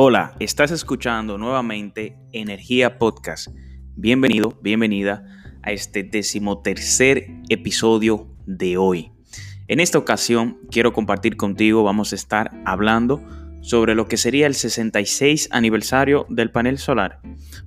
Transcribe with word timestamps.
Hola, 0.00 0.36
estás 0.38 0.70
escuchando 0.70 1.38
nuevamente 1.38 2.16
Energía 2.30 3.00
Podcast. 3.00 3.48
Bienvenido, 3.96 4.56
bienvenida 4.62 5.24
a 5.60 5.72
este 5.72 6.04
decimotercer 6.04 7.26
episodio 7.48 8.28
de 8.46 8.76
hoy. 8.76 9.10
En 9.66 9.80
esta 9.80 9.98
ocasión 9.98 10.60
quiero 10.70 10.92
compartir 10.92 11.36
contigo, 11.36 11.82
vamos 11.82 12.12
a 12.12 12.14
estar 12.14 12.52
hablando 12.64 13.24
sobre 13.60 13.96
lo 13.96 14.06
que 14.06 14.18
sería 14.18 14.46
el 14.46 14.54
66 14.54 15.48
aniversario 15.50 16.26
del 16.28 16.52
panel 16.52 16.78
solar 16.78 17.20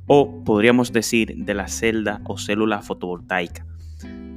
o 0.07 0.45
podríamos 0.45 0.93
decir 0.93 1.35
de 1.35 1.53
la 1.53 1.67
celda 1.67 2.21
o 2.23 2.37
célula 2.37 2.81
fotovoltaica. 2.81 3.65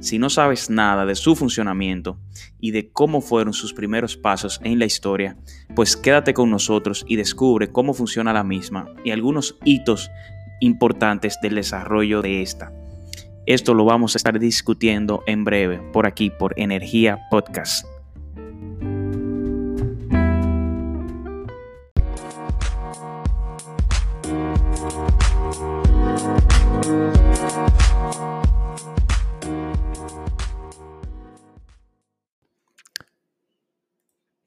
Si 0.05 0.19
no 0.19 0.29
sabes 0.29 0.69
nada 0.69 1.03
de 1.07 1.15
su 1.15 1.35
funcionamiento 1.35 2.19
y 2.59 2.69
de 2.69 2.91
cómo 2.91 3.21
fueron 3.21 3.53
sus 3.53 3.73
primeros 3.73 4.15
pasos 4.15 4.61
en 4.63 4.77
la 4.77 4.85
historia, 4.85 5.35
pues 5.75 5.97
quédate 5.97 6.35
con 6.35 6.51
nosotros 6.51 7.03
y 7.07 7.15
descubre 7.15 7.71
cómo 7.71 7.95
funciona 7.95 8.31
la 8.31 8.43
misma 8.43 8.93
y 9.03 9.09
algunos 9.09 9.57
hitos 9.63 10.11
importantes 10.59 11.39
del 11.41 11.55
desarrollo 11.55 12.21
de 12.21 12.43
esta. 12.43 12.71
Esto 13.47 13.73
lo 13.73 13.83
vamos 13.83 14.13
a 14.13 14.19
estar 14.19 14.37
discutiendo 14.37 15.23
en 15.25 15.43
breve 15.43 15.79
por 15.91 16.05
aquí, 16.05 16.29
por 16.29 16.53
Energía 16.55 17.21
Podcast. 17.31 17.94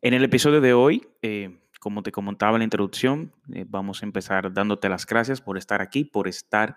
En 0.09 0.15
el 0.15 0.25
episodio 0.25 0.63
de 0.63 0.73
hoy, 0.73 1.07
eh, 1.21 1.59
como 1.81 2.03
te 2.03 2.13
comentaba 2.13 2.57
en 2.57 2.61
la 2.61 2.65
introducción, 2.65 3.31
eh, 3.53 3.67
vamos 3.69 4.03
a 4.03 4.07
empezar 4.07 4.55
dándote 4.55 4.89
las 4.89 5.05
gracias 5.05 5.43
por 5.43 5.59
estar 5.59 5.83
aquí, 5.83 6.05
por 6.05 6.29
estar 6.29 6.77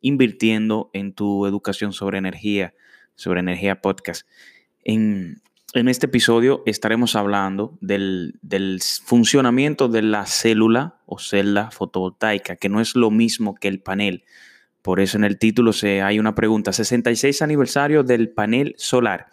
invirtiendo 0.00 0.88
en 0.92 1.12
tu 1.12 1.46
educación 1.46 1.92
sobre 1.92 2.18
energía, 2.18 2.72
sobre 3.16 3.40
energía 3.40 3.80
podcast. 3.82 4.24
En, 4.84 5.42
este 5.74 6.06
episodio 6.06 6.62
estaremos 6.64 7.16
hablando 7.16 7.76
del, 7.80 8.38
funcionamiento 9.04 9.88
de 9.88 10.02
la 10.02 10.24
célula 10.26 11.00
o 11.06 11.18
celda 11.18 11.72
fotovoltaica, 11.72 12.54
que 12.54 12.68
no 12.68 12.80
es 12.80 12.94
lo 12.94 13.10
mismo 13.10 13.56
que 13.56 13.66
el 13.66 13.80
panel. 13.80 14.22
Por 14.80 15.00
eso 15.00 15.18
en 15.18 15.24
el 15.24 15.40
título 15.40 15.72
se, 15.72 16.02
hay 16.02 16.20
una 16.20 16.36
pregunta, 16.36 16.72
66 16.72 17.42
aniversario 17.42 18.04
del 18.04 18.28
panel 18.28 18.76
solar. 18.78 19.26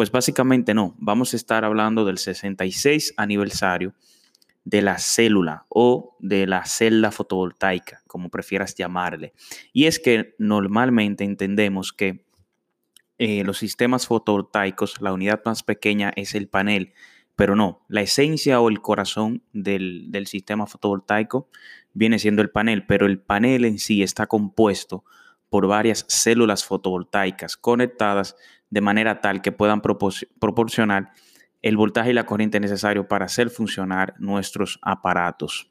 Pues 0.00 0.10
básicamente 0.10 0.72
no, 0.72 0.94
vamos 0.96 1.34
a 1.34 1.36
estar 1.36 1.62
hablando 1.62 2.06
del 2.06 2.16
66 2.16 3.12
aniversario 3.18 3.92
de 4.64 4.80
la 4.80 4.96
célula 4.96 5.66
o 5.68 6.16
de 6.20 6.46
la 6.46 6.64
celda 6.64 7.10
fotovoltaica, 7.10 8.00
como 8.06 8.30
prefieras 8.30 8.74
llamarle. 8.74 9.34
Y 9.74 9.84
es 9.84 9.98
que 9.98 10.34
normalmente 10.38 11.24
entendemos 11.24 11.92
que 11.92 12.24
eh, 13.18 13.44
los 13.44 13.58
sistemas 13.58 14.06
fotovoltaicos, 14.06 15.02
la 15.02 15.12
unidad 15.12 15.42
más 15.44 15.62
pequeña 15.62 16.14
es 16.16 16.34
el 16.34 16.48
panel, 16.48 16.94
pero 17.36 17.54
no, 17.54 17.84
la 17.88 18.00
esencia 18.00 18.58
o 18.58 18.70
el 18.70 18.80
corazón 18.80 19.42
del, 19.52 20.06
del 20.10 20.26
sistema 20.26 20.66
fotovoltaico 20.66 21.50
viene 21.92 22.18
siendo 22.18 22.40
el 22.40 22.48
panel, 22.48 22.86
pero 22.86 23.04
el 23.04 23.20
panel 23.20 23.66
en 23.66 23.78
sí 23.78 24.02
está 24.02 24.26
compuesto 24.26 25.04
por 25.50 25.66
varias 25.66 26.06
células 26.08 26.64
fotovoltaicas 26.64 27.58
conectadas 27.58 28.36
de 28.70 28.80
manera 28.80 29.20
tal 29.20 29.42
que 29.42 29.52
puedan 29.52 29.82
proporcionar 29.82 31.12
el 31.62 31.76
voltaje 31.76 32.10
y 32.10 32.14
la 32.14 32.24
corriente 32.24 32.60
necesario 32.60 33.06
para 33.08 33.26
hacer 33.26 33.50
funcionar 33.50 34.14
nuestros 34.18 34.78
aparatos. 34.82 35.70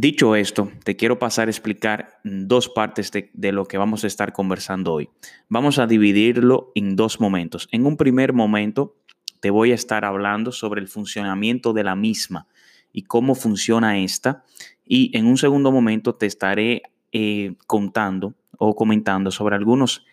Dicho 0.00 0.36
esto, 0.36 0.70
te 0.84 0.94
quiero 0.94 1.18
pasar 1.18 1.48
a 1.48 1.50
explicar 1.50 2.20
dos 2.22 2.68
partes 2.68 3.10
de, 3.10 3.52
lo 3.52 3.64
que 3.64 3.78
vamos 3.78 4.04
a 4.04 4.06
estar 4.06 4.32
conversando 4.32 4.92
hoy. 4.92 5.08
Vamos 5.48 5.80
a 5.80 5.88
dividirlo 5.88 6.70
en 6.76 6.94
dos 6.94 7.20
momentos. 7.20 7.68
En 7.72 7.84
un 7.84 7.96
primer 7.96 8.32
momento, 8.32 8.96
te 9.40 9.50
voy 9.50 9.72
a 9.72 9.74
estar 9.74 10.04
hablando 10.04 10.52
sobre 10.52 10.80
el 10.80 10.86
funcionamiento 10.86 11.72
de 11.72 11.82
la 11.82 11.96
misma 11.96 12.46
y 12.92 13.02
cómo 13.02 13.34
funciona 13.34 13.98
esta. 13.98 14.44
Y 14.86 15.16
en 15.18 15.26
un 15.26 15.36
segundo 15.36 15.72
momento 15.72 16.14
te 16.14 16.26
estaré 16.26 16.82
eh, 17.10 17.56
contando 17.66 18.34
o 18.56 18.76
comentando 18.76 19.32
sobre 19.32 19.56
algunos 19.56 20.06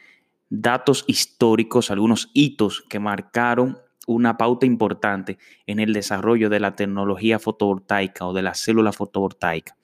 datos 0.49 1.03
históricos, 1.07 1.91
algunos 1.91 2.29
hitos 2.33 2.83
que 2.89 2.99
marcaron 2.99 3.79
una 4.07 4.37
pauta 4.37 4.65
importante 4.65 5.37
en 5.65 5.79
el 5.79 5.93
desarrollo 5.93 6.49
de 6.49 6.59
la 6.59 6.75
tecnología 6.75 7.39
fotovoltaica 7.39 8.25
o 8.25 8.33
de 8.33 8.43
la 8.43 8.53
célula 8.53 8.91
fotovoltaica. 8.91 9.75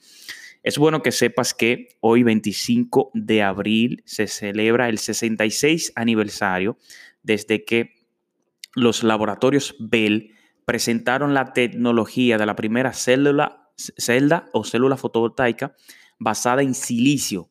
Es 0.63 0.77
bueno 0.77 1.01
que 1.01 1.11
sepas 1.11 1.55
que 1.55 1.87
hoy 2.01 2.21
25 2.21 3.11
de 3.15 3.41
abril 3.41 4.03
se 4.05 4.27
celebra 4.27 4.89
el 4.89 4.99
66 4.99 5.93
aniversario 5.95 6.77
desde 7.23 7.65
que 7.65 7.95
los 8.75 9.03
laboratorios 9.03 9.75
Bell 9.79 10.35
presentaron 10.65 11.33
la 11.33 11.53
tecnología 11.53 12.37
de 12.37 12.45
la 12.45 12.55
primera 12.55 12.93
célula, 12.93 13.71
celda 13.75 14.45
o 14.53 14.63
célula 14.63 14.97
fotovoltaica 14.97 15.75
basada 16.19 16.61
en 16.61 16.75
silicio 16.75 17.50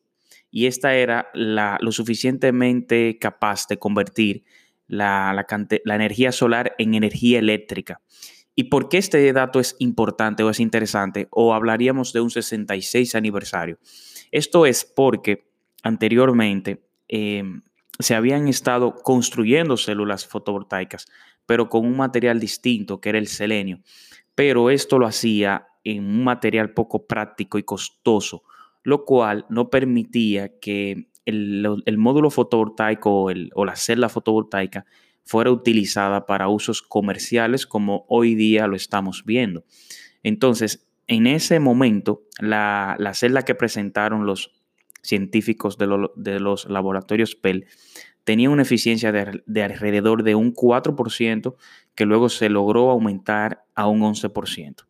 y 0.51 0.65
esta 0.65 0.93
era 0.93 1.29
la, 1.33 1.77
lo 1.81 1.91
suficientemente 1.93 3.17
capaz 3.19 3.67
de 3.67 3.79
convertir 3.79 4.43
la, 4.85 5.45
energía 5.85 6.33
solar 6.33 6.75
en 6.77 6.93
energía 6.93 7.39
eléctrica. 7.39 8.01
¿Y 8.53 8.65
por 8.65 8.89
qué 8.89 8.97
este 8.97 9.31
dato 9.31 9.61
es 9.61 9.77
importante 9.79 10.43
o 10.43 10.49
es 10.49 10.59
interesante? 10.59 11.29
O 11.31 11.53
hablaríamos 11.53 12.11
de 12.11 12.19
un 12.19 12.29
66 12.29 13.15
aniversario. 13.15 13.79
Esto 14.31 14.65
es 14.65 14.83
porque 14.83 15.49
anteriormente 15.83 16.83
em, 17.07 17.61
se 17.97 18.13
habían 18.13 18.49
estado 18.49 18.95
construyendo 18.95 19.77
células 19.77 20.27
fotovoltaicas, 20.27 21.07
pero 21.45 21.69
con 21.69 21.85
un 21.85 21.95
material 21.95 22.41
distinto, 22.41 22.99
que 22.99 23.09
era 23.09 23.17
el 23.17 23.27
selenio. 23.27 23.79
Pero 24.35 24.69
esto 24.69 24.99
lo 24.99 25.07
hacía 25.07 25.67
en 25.85 26.03
un 26.03 26.25
material 26.25 26.73
poco 26.73 27.07
práctico 27.07 27.57
y 27.57 27.63
costoso 27.63 28.43
lo 28.83 29.05
cual 29.05 29.45
no 29.49 29.69
permitía 29.69 30.59
que 30.59 31.07
el, 31.25 31.97
módulo 31.97 32.29
fotovoltaico 32.29 33.31
o, 33.53 33.65
la 33.65 33.75
celda 33.75 34.09
fotovoltaica 34.09 34.85
fuera 35.23 35.51
utilizada 35.51 36.25
para 36.25 36.47
usos 36.47 36.81
comerciales 36.81 37.67
como 37.67 38.05
hoy 38.09 38.35
día 38.35 38.67
lo 38.67 38.75
estamos 38.75 39.23
viendo. 39.25 39.63
Entonces, 40.23 40.87
en 41.07 41.27
ese 41.27 41.59
momento, 41.59 42.23
la, 42.39 42.97
celda 43.13 43.43
que 43.43 43.55
presentaron 43.55 44.25
los 44.25 44.51
científicos 45.03 45.77
de, 45.77 46.39
los 46.39 46.65
laboratorios 46.69 47.35
Pell 47.35 47.65
tenía 48.23 48.49
una 48.49 48.61
eficiencia 48.61 49.11
de, 49.11 49.41
de, 49.45 49.63
alrededor 49.63 50.23
de 50.23 50.35
un 50.35 50.53
4% 50.53 51.55
que 51.95 52.05
luego 52.05 52.29
se 52.29 52.49
logró 52.49 52.91
aumentar 52.91 53.63
a 53.75 53.87
un 53.87 54.01
11%. 54.01 54.85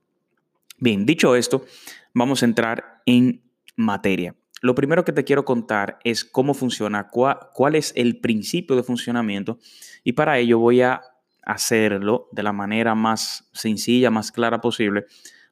Bien, 0.80 1.06
dicho 1.06 1.36
esto, 1.36 1.66
vamos 2.14 2.42
a 2.42 2.46
entrar 2.46 3.02
en 3.06 3.42
materia. 3.76 4.36
Lo 4.62 4.76
primero 4.76 5.04
que 5.04 5.12
te 5.12 5.24
quiero 5.24 5.44
contar 5.44 5.98
es 6.04 6.24
cómo 6.24 6.54
funciona, 6.54 7.10
cuál, 7.10 7.76
es 7.76 7.94
el 7.96 8.20
principio 8.20 8.76
de 8.76 8.84
funcionamiento 8.84 9.58
y 10.04 10.14
para 10.14 10.38
ello 10.38 10.60
voy 10.60 10.82
a 10.82 11.02
hacerlo 11.42 12.30
de 12.32 12.44
la 12.44 12.54
manera 12.54 12.94
más 12.94 13.50
sencilla, 13.54 14.12
más 14.12 14.32
clara 14.32 14.62
posible, 14.62 15.06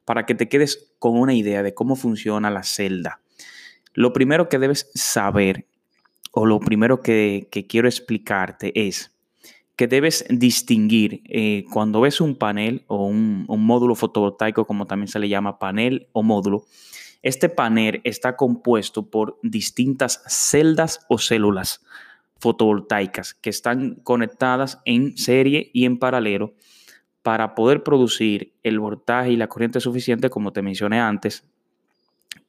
para 0.04 0.26
que 0.26 0.36
te 0.36 0.48
quedes 0.48 0.94
con 1.00 1.18
una 1.18 1.34
idea 1.34 1.64
de 1.64 1.74
cómo 1.74 1.96
funciona 1.96 2.50
la 2.50 2.62
celda. 2.62 3.20
Lo 3.94 4.12
primero 4.12 4.48
que 4.48 4.60
debes 4.60 4.88
saber 4.94 5.66
o 6.30 6.46
lo 6.46 6.60
primero 6.60 7.02
que, 7.02 7.48
quiero 7.68 7.88
explicarte 7.88 8.70
es 8.86 9.10
que 9.74 9.88
debes 9.88 10.24
distinguir 10.28 11.22
eh, 11.24 11.64
cuando 11.72 12.02
ves 12.02 12.20
un 12.20 12.36
panel 12.36 12.84
o 12.86 13.06
un, 13.06 13.44
un 13.48 13.66
módulo 13.66 13.96
fotovoltaico, 13.96 14.66
como 14.66 14.86
también 14.86 15.08
se 15.08 15.18
le 15.18 15.28
llama 15.28 15.58
panel 15.58 16.06
o 16.12 16.22
módulo, 16.22 16.66
este 17.22 17.48
panel 17.48 18.00
está 18.04 18.36
compuesto 18.36 19.10
por 19.10 19.38
distintas 19.42 20.22
celdas 20.26 21.04
o 21.08 21.18
células 21.18 21.84
fotovoltaicas 22.38 23.34
que 23.34 23.50
están 23.50 23.96
conectadas 23.96 24.80
en 24.86 25.16
serie 25.18 25.70
y 25.74 25.84
en 25.84 25.98
paralelo 25.98 26.54
para 27.22 27.54
poder 27.54 27.82
producir 27.82 28.54
el 28.62 28.80
voltaje 28.80 29.32
y 29.32 29.36
la 29.36 29.48
corriente 29.48 29.80
suficiente, 29.80 30.30
como 30.30 30.52
te 30.52 30.62
mencioné 30.62 31.00
antes, 31.00 31.44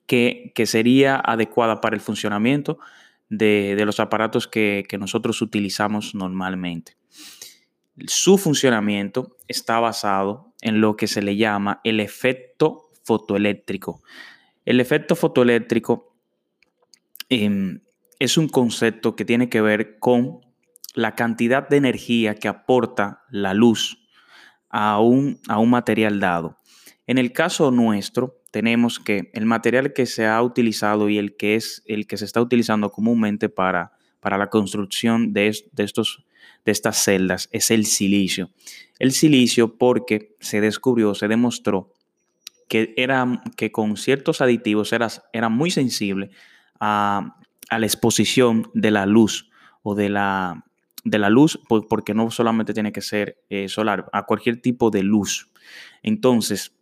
que, 0.08 0.54
sería 0.66 1.18
adecuada 1.18 1.82
para 1.82 1.96
el 1.96 2.02
funcionamiento 2.02 2.80
de, 3.30 3.82
los 3.86 4.00
aparatos 4.00 4.48
que, 4.48 4.86
que 4.88 4.98
nosotros 4.98 5.42
utilizamos 5.42 6.16
normalmente. 6.16 6.96
Su 8.08 8.38
funcionamiento 8.38 9.36
está 9.48 9.80
basado 9.80 10.54
en 10.62 10.80
lo 10.80 10.96
que 10.96 11.08
se 11.08 11.22
le 11.22 11.36
llama 11.36 11.82
el 11.84 12.00
efecto 12.00 12.90
fotoeléctrico. 13.04 14.02
El 14.66 14.80
efecto 14.80 15.16
fotoeléctrico 15.16 16.16
em, 17.30 17.82
es 18.20 18.38
un 18.38 18.48
concepto 18.48 19.16
que 19.16 19.26
tiene 19.26 19.50
que 19.50 19.62
ver 19.62 19.98
con 20.00 20.42
la 20.94 21.16
cantidad 21.16 21.68
de 21.68 21.78
energía 21.78 22.36
que 22.36 22.48
aporta 22.48 23.24
la 23.30 23.54
luz 23.54 24.06
a 24.70 25.00
un, 25.00 25.40
a 25.48 25.58
un 25.58 25.70
material 25.70 26.20
dado. 26.20 26.58
En 27.08 27.18
el 27.18 27.32
caso 27.34 27.72
nuestro, 27.72 28.42
tenemos 28.52 29.00
que 29.00 29.32
el 29.34 29.46
material 29.46 29.94
que 29.94 30.06
se 30.06 30.28
ha 30.28 30.42
utilizado 30.42 31.10
y 31.10 31.18
el 31.18 31.36
que 31.36 31.56
es 31.56 31.84
el 31.88 32.06
que 32.06 32.18
se 32.18 32.26
está 32.26 32.42
utilizando 32.42 32.92
comúnmente 32.92 33.50
para, 33.50 33.94
para 34.20 34.38
la 34.38 34.50
construcción 34.50 35.34
de, 35.34 35.48
estos, 35.48 36.26
de 36.66 36.72
estas 36.72 37.04
celdas 37.04 37.50
es 37.52 37.72
el 37.72 37.86
silicio. 37.86 38.52
El 39.00 39.14
silicio 39.14 39.78
porque 39.78 40.36
se 40.40 40.62
descubrió, 40.62 41.16
se 41.16 41.28
demostró 41.28 41.92
que, 42.72 42.94
era, 42.96 43.44
que 43.58 43.70
con 43.74 43.98
ciertos 43.98 44.40
aditivos 44.40 44.94
era, 44.94 45.10
era 45.34 45.50
muy 45.50 45.72
sensible 45.72 46.30
a, 46.80 47.36
la 47.70 47.86
exposición 47.86 48.72
de 48.74 48.92
la 48.92 49.06
luz 49.06 49.50
o 49.84 49.94
de 49.94 50.08
la, 50.08 50.64
de 51.04 51.20
la 51.20 51.30
luz, 51.30 51.60
porque 51.68 52.14
no 52.14 52.32
solamente 52.32 52.74
tiene 52.74 52.94
que 52.94 53.02
ser 53.02 53.44
eh, 53.50 53.68
solar, 53.68 54.10
a 54.14 54.26
cualquier 54.26 54.62
tipo 54.62 54.90
de 54.90 55.04
luz. 55.04 55.52
Entonces, 56.02 56.74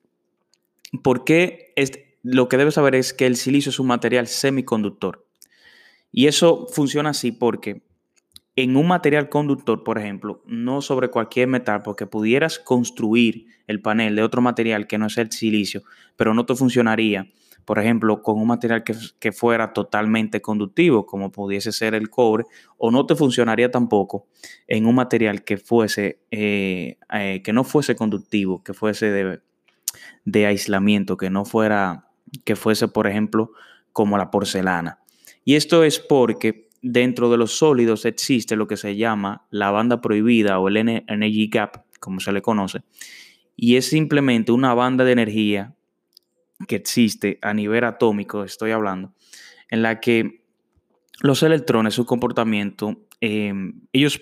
¿por 1.02 1.24
qué? 1.24 1.74
Lo 2.22 2.50
que 2.50 2.58
debes 2.58 2.76
saber 2.76 2.94
es 2.94 3.12
que 3.12 3.26
el 3.26 3.36
silicio 3.36 3.72
es 3.72 3.80
un 3.80 3.88
material 3.88 4.28
semiconductor. 4.28 5.26
Y 6.12 6.28
eso 6.28 6.68
funciona 6.72 7.10
así 7.10 7.32
porque 7.32 7.82
en 8.62 8.76
un 8.76 8.88
material 8.88 9.30
conductor, 9.30 9.84
por 9.84 9.98
ejemplo, 9.98 10.42
no 10.46 10.82
sobre 10.82 11.10
cualquier 11.10 11.48
metal, 11.48 11.82
porque 11.84 12.08
pudieras 12.08 12.60
construir 12.60 13.46
el 13.68 13.82
panel 13.82 14.16
de 14.16 14.24
otro 14.24 14.42
material 14.42 14.88
que 14.88 14.98
no 14.98 15.08
es 15.08 15.18
el 15.18 15.32
silicio, 15.32 15.84
pero 16.16 16.34
no 16.34 16.46
te 16.46 16.56
funcionaría 16.56 17.28
por 17.70 17.78
ejemplo, 17.78 18.24
con 18.24 18.40
un 18.40 18.48
material 18.48 18.84
que, 18.84 19.32
fuera 19.32 19.74
totalmente 19.74 20.42
conductivo, 20.42 21.06
como 21.06 21.32
pudiese 21.32 21.72
ser 21.72 21.94
el 21.94 22.10
cobre, 22.10 22.46
o 22.80 22.90
no 22.90 23.06
te 23.06 23.14
funcionaría 23.14 23.70
tampoco 23.70 24.26
en 24.68 24.88
un 24.88 24.96
material 24.96 25.44
que 25.44 25.58
fuese, 25.60 26.20
eh, 26.32 26.98
eh, 27.14 27.44
que 27.44 27.54
no 27.54 27.64
fuese 27.64 27.96
conductivo, 27.96 28.64
que 28.64 28.74
fuese 28.74 29.12
de, 29.12 29.42
de 30.26 30.46
aislamiento, 30.48 31.16
que 31.16 31.30
no 31.30 31.46
fuera, 31.46 32.08
que 32.44 32.56
fuese, 32.56 32.88
por 32.88 33.06
ejemplo, 33.06 33.52
como 33.94 34.18
la 34.18 34.32
porcelana. 34.32 34.98
Y 35.46 35.54
esto 35.54 35.84
es 35.84 36.00
porque 36.00 36.69
dentro 36.82 37.30
de 37.30 37.38
los 37.38 37.52
sólidos 37.54 38.06
existe 38.06 38.56
lo 38.56 38.68
que 38.68 38.78
se 38.78 38.96
llama 38.96 39.46
la 39.50 39.72
banda 39.72 40.02
prohibida 40.02 40.60
o 40.60 40.68
el 40.68 40.78
energy 40.78 41.48
gap, 41.48 41.84
como 42.00 42.20
se 42.20 42.32
le 42.32 42.42
conoce, 42.42 42.82
y 43.56 43.76
es 43.76 43.90
simplemente 43.90 44.52
una 44.52 44.74
banda 44.74 45.04
de 45.04 45.12
energía 45.12 45.76
que 46.68 46.76
existe 46.76 47.40
a 47.42 47.54
nivel 47.54 47.84
atómico, 47.84 48.44
estoy 48.44 48.72
hablando, 48.72 49.14
en 49.70 49.82
la 49.82 50.00
que 50.00 50.44
los 51.22 51.44
electrones, 51.44 51.94
su 51.94 52.06
comportamiento, 52.06 53.06
em, 53.22 53.82
ellos 53.92 54.20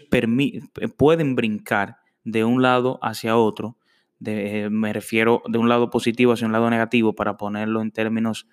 pueden 0.98 1.36
brincar 1.36 1.98
de 2.24 2.44
un 2.44 2.62
lado 2.62 3.00
hacia 3.02 3.38
otro, 3.38 3.78
de, 4.20 4.70
me 4.72 4.94
refiero 4.94 5.44
de 5.48 5.60
un 5.60 5.70
lado 5.70 5.90
positivo 5.90 6.34
hacia 6.34 6.48
un 6.48 6.54
lado 6.54 6.70
negativo 6.70 7.14
para 7.14 7.38
ponerlo 7.38 7.82
en 7.82 7.92
términos 7.92 8.48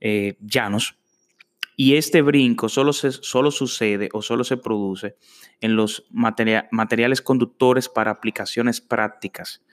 eh, 0.00 0.36
llanos. 0.40 0.96
Y 1.82 1.96
este 1.96 2.20
brinco 2.20 2.68
solo, 2.68 2.92
solo 2.92 3.50
sucede 3.50 4.10
o 4.12 4.20
solo 4.20 4.44
se 4.44 4.58
produce 4.58 5.16
en 5.62 5.76
los 5.76 6.04
materiales 6.10 7.22
conductores 7.22 7.88
para 7.88 8.10
aplicaciones 8.10 8.82
prácticas, 8.82 9.64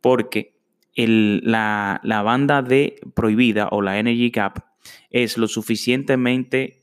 porque 0.00 0.56
la, 0.96 2.00
banda 2.24 2.60
de 2.60 2.96
prohibida 3.14 3.68
o 3.70 3.82
la 3.82 4.00
energy 4.00 4.30
gap 4.30 4.64
es 5.10 5.38
lo 5.38 5.46
suficientemente 5.46 6.80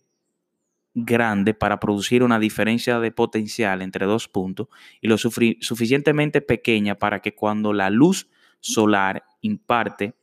grande 0.94 1.54
para 1.54 1.82
producir 1.82 2.24
una 2.24 2.40
diferencia 2.40 3.02
de 3.02 3.12
potencial 3.12 3.82
entre 3.82 4.06
dos 4.06 4.30
puntos 4.30 4.70
y 5.02 5.10
lo 5.10 5.18
suficientemente 5.18 6.40
pequeña 6.40 6.96
para 6.96 7.20
que 7.20 7.36
cuando 7.36 7.74
la 7.74 7.90
luz 7.90 8.30
solar 8.62 9.26
imparte 9.42 10.14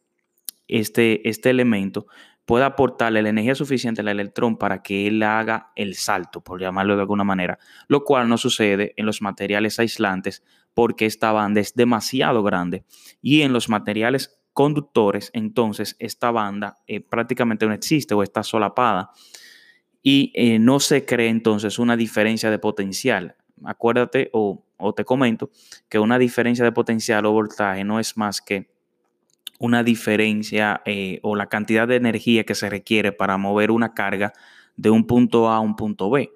este, 0.68 1.28
este 1.28 1.50
elemento 1.50 2.06
pueda 2.48 2.64
aportarle 2.64 3.20
la 3.20 3.28
energía 3.28 3.54
suficiente 3.54 4.00
al 4.00 4.08
electrón 4.08 4.56
para 4.56 4.82
que 4.82 5.06
él 5.06 5.22
haga 5.22 5.70
el 5.76 5.94
salto, 5.96 6.40
por 6.40 6.58
llamarlo 6.58 6.94
de 6.94 7.02
alguna 7.02 7.22
manera, 7.22 7.58
lo 7.88 8.04
cual 8.04 8.26
no 8.26 8.38
sucede 8.38 8.94
en 8.96 9.04
los 9.04 9.20
materiales 9.20 9.78
aislantes 9.78 10.42
porque 10.72 11.04
esta 11.04 11.30
banda 11.30 11.60
es 11.60 11.74
demasiado 11.74 12.42
grande. 12.42 12.84
Y 13.20 13.42
en 13.42 13.52
los 13.52 13.68
materiales 13.68 14.40
conductores, 14.54 15.30
entonces 15.34 15.94
esta 15.98 16.30
banda 16.30 16.78
eh, 16.86 17.02
prácticamente 17.02 17.66
no 17.66 17.74
existe 17.74 18.14
o 18.14 18.22
está 18.22 18.42
solapada. 18.42 19.10
Y 20.02 20.32
eh, 20.34 20.58
no 20.58 20.80
se 20.80 21.04
cree 21.04 21.28
entonces 21.28 21.78
una 21.78 21.98
diferencia 21.98 22.50
de 22.50 22.58
potencial. 22.58 23.36
Acuérdate 23.62 24.30
o, 24.32 24.64
te 24.96 25.04
comento 25.04 25.50
que 25.90 25.98
una 25.98 26.18
diferencia 26.18 26.64
de 26.64 26.72
potencial 26.72 27.26
o 27.26 27.32
voltaje 27.32 27.84
no 27.84 28.00
es 28.00 28.16
más 28.16 28.40
que 28.40 28.70
una 29.58 29.82
diferencia 29.82 30.82
eh, 30.84 31.18
o 31.22 31.36
la 31.36 31.48
cantidad 31.48 31.86
de 31.86 31.96
energía 31.96 32.44
que 32.44 32.54
se 32.54 32.70
requiere 32.70 33.12
para 33.12 33.36
mover 33.36 33.70
una 33.70 33.92
carga 33.92 34.32
de 34.76 34.90
un 34.90 35.06
punto 35.06 35.50
A 35.50 35.56
a 35.56 35.60
un 35.60 35.76
punto 35.76 36.10
B. 36.10 36.30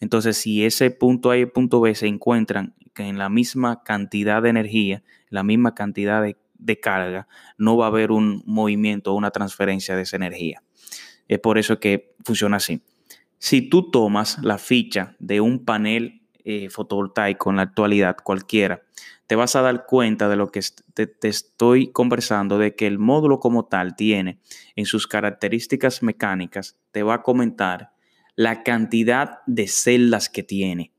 Entonces, 0.00 0.36
si 0.36 0.64
ese 0.64 0.90
punto 0.90 1.30
A 1.30 1.36
y 1.36 1.42
el 1.42 1.50
punto 1.50 1.80
B 1.80 1.94
se 1.94 2.06
encuentran 2.06 2.74
en 2.96 3.18
la 3.18 3.28
misma 3.28 3.82
cantidad 3.82 4.42
de 4.42 4.50
energía, 4.50 5.02
la 5.28 5.42
misma 5.42 5.74
cantidad 5.74 6.22
de, 6.22 6.80
carga, 6.80 7.28
no 7.56 7.76
va 7.76 7.86
a 7.86 7.88
haber 7.88 8.10
un 8.10 8.42
movimiento 8.44 9.12
o 9.12 9.16
una 9.16 9.30
transferencia 9.30 9.96
de 9.96 10.02
esa 10.02 10.16
energía. 10.16 10.62
Es 11.28 11.38
por 11.38 11.58
eso 11.58 11.78
que 11.78 12.14
funciona 12.24 12.56
así. 12.56 12.82
Si 13.38 13.62
tú 13.62 13.90
tomas 13.90 14.38
la 14.42 14.58
ficha 14.58 15.14
de 15.18 15.40
un 15.40 15.64
panel 15.64 16.22
eh, 16.44 16.68
fotovoltaico 16.68 17.50
en 17.50 17.56
la 17.56 17.62
actualidad, 17.62 18.16
cualquiera, 18.22 18.82
te 19.28 19.36
vas 19.36 19.54
a 19.56 19.62
dar 19.62 19.84
cuenta 19.84 20.28
de 20.28 20.36
lo 20.36 20.50
que 20.50 20.60
te, 20.94 21.06
te, 21.06 21.28
estoy 21.28 21.92
conversando, 21.92 22.58
de 22.58 22.74
que 22.74 22.86
el 22.86 22.98
módulo 22.98 23.40
como 23.40 23.66
tal 23.66 23.94
tiene 23.94 24.40
en 24.74 24.86
sus 24.86 25.06
características 25.06 26.02
mecánicas, 26.02 26.80
te 26.92 27.02
va 27.02 27.14
a 27.14 27.22
comentar 27.22 27.92
la 28.36 28.62
cantidad 28.62 29.40
de 29.46 29.68
celdas 29.68 30.30
que 30.30 30.42
tiene. 30.42 30.92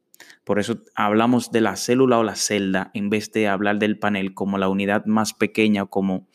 Por 0.43 0.59
eso 0.59 0.83
hablamos 0.93 1.51
de 1.51 1.61
la 1.61 1.75
célula 1.75 2.19
o 2.19 2.23
la 2.23 2.35
celda 2.35 2.91
en 2.93 3.09
vez 3.09 3.31
de 3.31 3.47
hablar 3.47 3.79
del 3.79 3.97
panel 3.97 4.35
como 4.35 4.59
la 4.59 4.69
unidad 4.69 5.05
más 5.05 5.33
pequeña 5.33 5.83
o 5.83 5.89
como, 5.89 6.27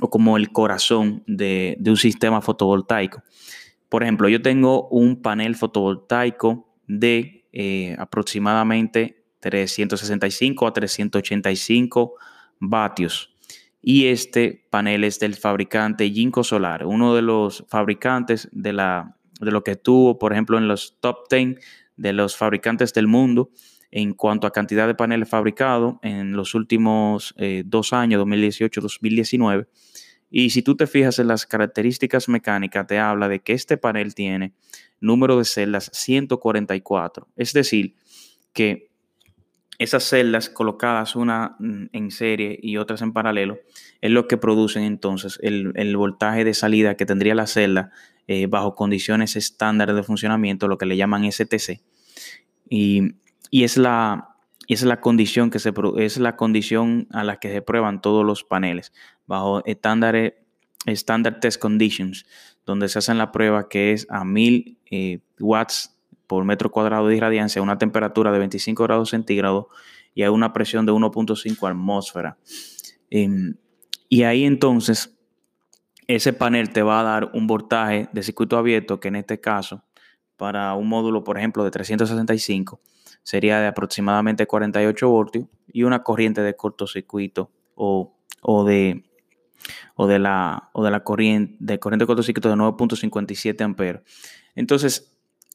o 0.00 0.08
como 0.08 0.38
el 0.38 0.50
corazón 0.50 1.24
de, 1.26 1.76
un 1.86 1.96
sistema 1.98 2.40
fotovoltaico. 2.40 3.22
Por 3.90 4.02
ejemplo, 4.02 4.30
yo 4.30 4.40
tengo 4.40 4.88
un 4.88 5.20
panel 5.20 5.56
fotovoltaico 5.56 6.74
de 6.86 7.46
eh, 7.52 7.96
aproximadamente 7.98 9.23
365 9.50 10.66
a 10.66 10.72
385 10.72 12.14
vatios. 12.60 13.34
Y 13.82 14.06
este 14.06 14.66
panel 14.70 15.04
es 15.04 15.20
del 15.20 15.34
fabricante 15.34 16.08
Ginkgo 16.08 16.42
Solar, 16.42 16.86
uno 16.86 17.14
de 17.14 17.20
los 17.20 17.64
fabricantes 17.68 18.48
de, 18.52 18.72
la, 18.72 19.16
de 19.40 19.50
lo 19.50 19.62
que 19.62 19.76
tuvo, 19.76 20.18
por 20.18 20.32
ejemplo, 20.32 20.56
en 20.56 20.66
los 20.66 20.96
top 21.00 21.28
10 21.30 21.56
de 21.96 22.12
los 22.14 22.36
fabricantes 22.36 22.94
del 22.94 23.06
mundo 23.06 23.50
en 23.90 24.14
cuanto 24.14 24.46
a 24.46 24.52
cantidad 24.52 24.86
de 24.86 24.94
paneles 24.94 25.28
fabricados 25.28 25.96
en 26.02 26.32
los 26.32 26.54
últimos 26.54 27.34
eh, 27.36 27.62
dos 27.66 27.92
años, 27.92 28.24
2018-2019. 28.24 29.68
Y 30.30 30.50
si 30.50 30.62
tú 30.62 30.76
te 30.76 30.86
fijas 30.86 31.18
en 31.18 31.28
las 31.28 31.46
características 31.46 32.28
mecánicas, 32.28 32.86
te 32.86 32.98
habla 32.98 33.28
de 33.28 33.40
que 33.40 33.52
este 33.52 33.76
panel 33.76 34.14
tiene 34.14 34.54
número 35.00 35.36
de 35.36 35.44
celdas 35.44 35.90
144. 35.92 37.28
Es 37.36 37.52
decir, 37.52 37.94
que 38.54 38.93
esas 39.78 40.04
celdas 40.04 40.48
colocadas 40.48 41.16
una 41.16 41.56
mm, 41.58 41.86
en 41.92 42.10
serie 42.10 42.58
y 42.62 42.76
otras 42.76 43.02
en 43.02 43.12
paralelo 43.12 43.58
es 44.00 44.10
lo 44.10 44.28
que 44.28 44.36
producen 44.36 44.84
entonces 44.84 45.38
el, 45.42 45.96
voltaje 45.96 46.44
de 46.44 46.54
salida 46.54 46.96
que 46.96 47.06
tendría 47.06 47.34
la 47.34 47.46
celda 47.46 47.90
eh, 48.26 48.46
bajo 48.46 48.74
condiciones 48.74 49.36
estándares 49.36 49.94
de 49.94 50.02
funcionamiento, 50.02 50.68
lo 50.68 50.78
que 50.78 50.86
le 50.86 50.96
llaman 50.96 51.30
STC. 51.30 51.82
Y, 52.68 53.16
es, 53.50 53.76
la, 53.76 54.36
es 54.66 54.82
la 54.82 55.00
condición 55.00 55.50
que 55.50 55.58
se 55.58 55.72
es 55.98 56.18
la 56.18 56.36
condición 56.36 57.06
a 57.10 57.22
la 57.22 57.36
que 57.36 57.52
se 57.52 57.62
prueban 57.62 58.00
todos 58.00 58.24
los 58.24 58.42
paneles 58.42 58.92
bajo 59.26 59.64
estándares 59.64 60.34
Standard 60.86 61.40
Test 61.40 61.60
Conditions, 61.60 62.26
donde 62.66 62.88
se 62.88 62.98
hacen 62.98 63.18
la 63.18 63.32
prueba 63.32 63.68
que 63.68 63.92
es 63.92 64.06
a 64.10 64.24
1000 64.24 64.78
eh, 64.90 65.20
watts 65.38 65.93
por 66.26 66.44
metro 66.44 66.70
cuadrado 66.70 67.08
de 67.08 67.16
irradiancia, 67.16 67.60
a 67.60 67.62
una 67.62 67.78
temperatura 67.78 68.32
de 68.32 68.38
25 68.38 68.82
grados 68.84 69.10
centígrados 69.10 69.66
y 70.14 70.22
a 70.22 70.30
una 70.30 70.52
presión 70.52 70.86
de 70.86 70.92
1.5 70.92 71.68
atmósfera. 71.68 72.38
Em, 73.10 73.54
y 74.08 74.22
ahí 74.22 74.44
entonces 74.44 75.16
ese 76.06 76.32
panel 76.32 76.70
te 76.70 76.82
va 76.82 77.00
a 77.00 77.02
dar 77.02 77.30
un 77.32 77.46
voltaje 77.46 78.08
de 78.12 78.22
circuito 78.22 78.58
abierto 78.58 79.00
que 79.00 79.08
en 79.08 79.16
este 79.16 79.40
caso 79.40 79.82
para 80.36 80.74
un 80.74 80.88
módulo, 80.88 81.24
por 81.24 81.38
ejemplo, 81.38 81.64
de 81.64 81.70
365 81.70 82.80
sería 83.22 83.60
de 83.60 83.68
aproximadamente 83.68 84.46
48 84.46 85.08
voltios 85.08 85.46
y 85.72 85.84
una 85.84 86.02
corriente 86.02 86.42
de 86.42 86.54
cortocircuito 86.54 87.50
o, 87.74 88.14
o 88.42 88.64
de 88.64 89.04
o 89.94 90.06
de 90.06 90.18
la 90.18 90.70
o 90.72 90.84
de 90.84 90.90
la 90.90 91.02
corriente 91.02 91.56
de 91.58 91.78
corriente 91.78 92.02
de 92.02 92.06
cortocircuito 92.06 92.50
de 92.50 92.56
9.57 92.56 93.62
amperes. 93.62 94.02
Entonces, 94.54 95.13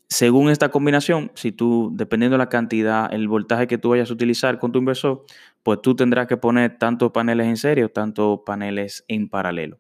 según 0.10 0.50
esta 0.50 0.70
combinación, 0.70 1.32
si 1.36 1.52
tú, 1.52 1.92
dependiendo 1.94 2.34
de 2.34 2.40
la 2.40 2.50
cantidad, 2.50 3.14
el 3.14 3.28
voltaje 3.28 3.68
que 3.68 3.78
tú 3.78 3.90
vayas 3.90 4.10
a 4.10 4.14
utilizar 4.14 4.58
con 4.58 4.72
tu 4.72 4.80
inversor, 4.80 5.24
pues 5.62 5.82
tú 5.84 5.96
tendrás 5.96 6.26
que 6.26 6.36
poner 6.36 6.80
tanto 6.80 7.14
paneles 7.14 7.46
en 7.46 7.58
serie 7.58 7.86
o 7.86 7.90
tanto 7.90 8.44
paneles 8.44 9.06
en 9.08 9.30
paralelo. 9.30 9.78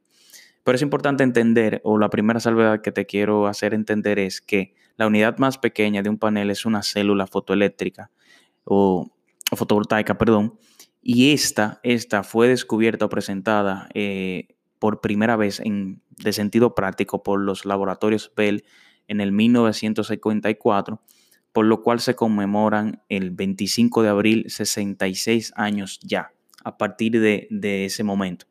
Pero 0.63 0.75
es 0.75 0.83
importante 0.83 1.24
entender, 1.24 1.81
o 1.83 1.98
la 1.98 2.12
primera 2.12 2.39
salvedad 2.39 2.81
que 2.81 2.91
te 2.91 3.07
quiero 3.07 3.48
hacer 3.48 3.74
entender 3.74 4.19
es 4.19 4.39
que 4.39 4.75
la 4.98 5.07
unidad 5.07 5.39
más 5.39 5.57
pequeña 5.57 6.03
de 6.03 6.09
un 6.09 6.19
panel 6.19 6.51
es 6.51 6.63
una 6.65 6.83
célula 6.83 7.25
fotoeléctrica 7.25 8.12
o, 8.65 9.09
fotovoltaica, 9.55 10.19
perdón, 10.19 10.59
y 11.01 11.33
esta, 11.33 11.79
esta 11.81 12.21
fue 12.21 12.50
descubierta 12.50 13.05
o 13.05 13.09
presentada 13.09 13.89
eh, 13.95 14.50
por 14.77 15.01
primera 15.01 15.38
vez 15.38 15.59
en, 15.59 16.03
de 16.17 16.33
sentido 16.33 16.75
práctico 16.75 17.24
por 17.24 17.39
los 17.39 17.65
laboratorios 17.65 18.31
Bell 18.36 18.63
en 19.10 19.20
el 19.20 19.34
1954, 19.34 21.01
por 21.51 21.66
lo 21.66 21.82
cual 21.82 22.00
se 22.00 22.16
conmemoran 22.16 23.01
el 23.10 23.32
25 23.32 24.04
de 24.04 24.10
abril 24.10 24.46
66 24.48 25.51
años 25.56 26.00
ya, 26.01 26.32
a 26.63 26.78
partir 26.78 27.20
de, 27.20 27.86
ese 27.86 28.04
momento. 28.04 28.46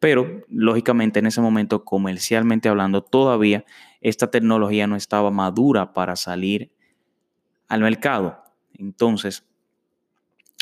Pero, 0.00 0.44
lógicamente, 0.48 1.18
en 1.18 1.26
ese 1.26 1.40
momento, 1.40 1.84
comercialmente 1.84 2.68
hablando, 2.68 3.02
todavía 3.02 3.64
esta 4.00 4.30
tecnología 4.30 4.86
no 4.86 4.94
estaba 4.94 5.32
madura 5.32 5.92
para 5.92 6.14
salir 6.14 6.70
al 7.66 7.80
mercado. 7.80 8.44
Entonces, 8.74 9.44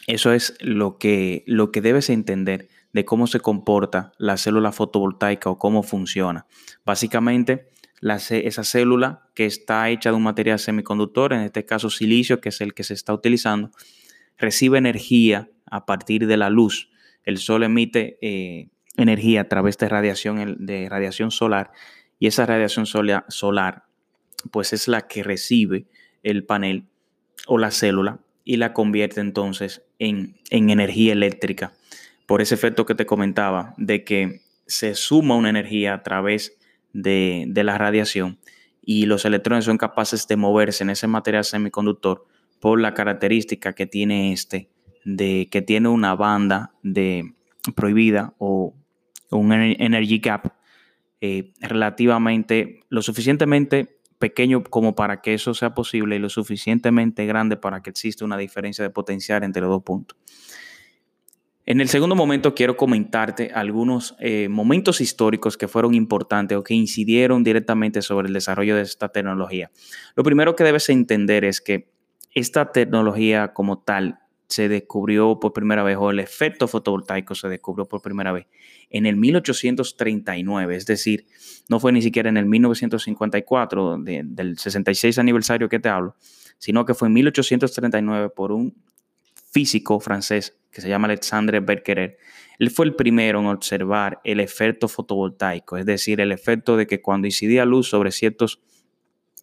eso 0.07 0.33
es 0.33 0.57
lo 0.61 0.97
que, 0.97 1.45
lo 1.47 1.71
que 1.71 1.83
debes 1.83 2.09
entender 2.09 2.69
de 2.95 3.05
cómo 3.05 3.27
se 3.27 3.41
comporta 3.41 4.13
la 4.17 4.39
célula 4.39 4.73
fotovoltaica 4.73 5.51
o 5.51 5.59
cómo 5.59 5.83
funciona. 5.83 6.47
Básicamente, 6.87 7.69
esa 8.03 8.65
célula 8.65 9.29
que 9.35 9.47
está 9.47 9.89
hecha 9.91 10.11
de 10.11 10.17
un 10.17 10.23
material 10.23 10.59
semiconductor, 10.59 11.33
en 11.33 11.41
este 11.41 11.65
caso 11.65 11.91
silicio, 11.91 12.41
que 12.41 12.51
es 12.51 12.61
el 12.61 12.75
que 12.75 12.85
se 12.85 12.95
está 12.95 13.13
utilizando, 13.13 13.71
recibe 14.39 14.79
energía 14.79 15.49
a 15.67 15.87
partir 15.87 16.27
de 16.27 16.37
la 16.37 16.51
luz. 16.51 16.91
El 17.25 17.39
sol 17.39 17.65
emite 17.65 18.19
eh, 18.21 18.69
energía 18.97 19.43
a 19.43 19.49
través 19.49 19.79
de 19.79 19.89
radiación, 19.89 20.57
de 20.65 20.89
radiación 20.89 21.31
solar 21.31 21.73
y 22.19 22.27
esa 22.27 22.47
radiación 22.47 22.87
solar 22.87 23.85
pues 24.51 24.73
es 24.73 24.89
la 24.89 25.07
que 25.07 25.23
recibe 25.23 25.87
el 26.23 26.45
panel 26.45 26.85
o 27.47 27.59
la 27.59 27.71
célula 27.71 28.21
y 28.45 28.57
la 28.57 28.73
convierte 28.73 29.21
entonces 29.21 29.83
en, 29.99 30.37
energía 30.51 31.13
eléctrica 31.13 31.73
por 32.27 32.43
ese 32.43 32.55
efecto 32.55 32.87
que 32.87 32.95
te 32.95 33.07
comentaba 33.07 33.75
de 33.77 34.05
que 34.05 34.41
se 34.67 34.95
suma 34.95 35.37
una 35.37 35.51
energía 35.51 35.95
a 35.95 36.03
través 36.03 36.57
de, 37.03 37.45
de 37.49 37.65
la 37.65 37.79
radiación 37.79 38.39
y 38.83 39.07
los 39.07 39.25
electrones 39.25 39.65
son 39.65 39.79
capaces 39.79 40.27
de 40.29 40.37
moverse 40.37 40.85
en 40.85 40.91
ese 40.91 41.07
material 41.07 41.45
semiconductor 41.45 42.25
por 42.61 42.81
la 42.81 42.95
característica 42.95 43.75
que 43.75 43.87
tiene 43.87 44.33
este 44.33 44.71
de 45.05 45.49
que 45.51 45.63
tiene 45.63 45.89
una 45.89 46.15
banda 46.15 46.73
de 46.83 47.35
prohibida 47.75 48.35
o 48.39 48.75
un 49.31 49.53
energy 49.53 50.19
gap 50.19 50.55
eh, 51.21 51.53
relativamente 51.61 52.81
lo 52.89 53.03
suficientemente 53.03 53.99
pequeño 54.19 54.63
como 54.65 54.95
para 54.95 55.21
que 55.21 55.35
eso 55.35 55.55
sea 55.55 55.75
posible 55.75 56.17
y 56.17 56.19
lo 56.19 56.29
suficientemente 56.29 57.27
grande 57.27 57.57
para 57.57 57.83
que 57.83 57.91
exista 57.91 58.25
una 58.25 58.37
diferencia 58.37 58.83
de 58.83 58.91
potencial 58.91 59.43
entre 59.43 59.63
los 59.63 59.71
dos 59.71 59.83
puntos. 59.83 60.19
En 61.69 61.81
el 61.81 61.89
segundo 61.89 62.15
momento 62.15 62.55
quiero 62.55 62.77
comentarte 62.77 63.51
algunos 63.53 64.15
eh, 64.21 64.49
momentos 64.49 65.01
históricos 65.01 65.57
que 65.57 65.67
fueron 65.67 65.95
importantes 65.95 66.57
o 66.57 66.63
que 66.63 66.75
incidieron 66.75 67.43
directamente 67.43 68.03
sobre 68.03 68.29
el 68.29 68.35
desarrollo 68.35 68.77
de 68.77 68.83
esta 68.83 69.09
tecnología. 69.09 69.73
Lo 70.15 70.23
primero 70.23 70.55
que 70.55 70.63
debes 70.63 70.89
entender 70.91 71.45
es 71.45 71.61
que 71.61 71.91
esta 72.33 72.71
tecnología 72.71 73.53
como 73.53 73.81
tal 73.81 74.21
se 74.47 74.69
descubrió 74.69 75.41
por 75.41 75.53
primera 75.53 75.83
vez, 75.83 75.97
o 75.99 76.11
el 76.13 76.21
efecto 76.21 76.69
fotovoltaico 76.69 77.35
se 77.35 77.49
descubrió 77.49 77.85
por 77.85 78.01
primera 78.01 78.31
vez 78.31 78.47
en 78.89 79.07
el 79.07 79.17
1839, 79.17 80.77
es 80.77 80.87
decir, 80.87 81.27
no 81.69 81.81
fue 81.81 81.91
ni 81.91 82.01
siquiera 82.01 82.29
en 82.29 82.37
el 82.37 82.47
1954 82.47 83.99
del 83.99 84.57
66 84.57 85.19
aniversario 85.19 85.69
que 85.69 85.81
te 85.81 85.89
hablo, 85.89 86.15
sino 86.59 86.85
que 86.85 86.95
fue 86.95 87.09
en 87.09 87.15
1839 87.15 88.29
por 88.29 88.53
un 88.53 88.73
físico 89.51 89.99
francés 89.99 90.57
que 90.71 90.81
se 90.81 90.89
llama 90.89 91.07
Alexandre 91.07 91.61
Becquerel. 91.61 92.17
Él 92.59 92.71
fue 92.71 92.87
el 92.87 92.95
primero 92.95 93.41
en 93.41 93.47
observar 93.47 94.21
el 94.25 94.41
efecto 94.41 94.89
fotovoltaico, 94.89 95.77
es 95.77 95.87
decir, 95.87 96.21
el 96.21 96.33
efecto 96.33 96.77
de 96.77 96.87
que 96.87 97.03
cuando 97.03 97.27
incidía 97.27 97.65
luz 97.65 97.89
sobre 97.89 98.13
ciertos, 98.13 98.61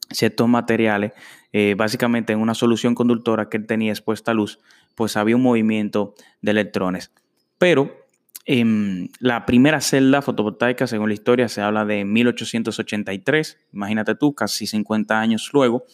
ciertos 0.10 0.48
materiales, 0.48 1.14
eh, 1.52 1.76
básicamente 1.78 2.34
en 2.34 2.40
una 2.40 2.56
solución 2.56 2.96
conductora 2.96 3.50
que 3.50 3.58
él 3.58 3.68
tenía 3.68 3.92
expuesta 3.92 4.32
a 4.32 4.34
luz, 4.34 4.60
pues 4.96 5.18
había 5.18 5.36
un 5.36 5.44
movimiento 5.44 6.16
de 6.42 6.52
electrones. 6.52 7.12
Pero 7.58 8.08
em, 8.46 9.10
la 9.20 9.46
primera 9.46 9.80
celda 9.80 10.22
fotovoltaica, 10.22 10.88
según 10.88 11.10
la 11.10 11.14
historia, 11.14 11.48
se 11.48 11.62
habla 11.62 11.86
de 11.86 12.04
1883, 12.06 13.60
imagínate 13.72 14.16
tú, 14.16 14.34
casi 14.34 14.68
50 14.68 15.20
años 15.20 15.50
luego, 15.54 15.86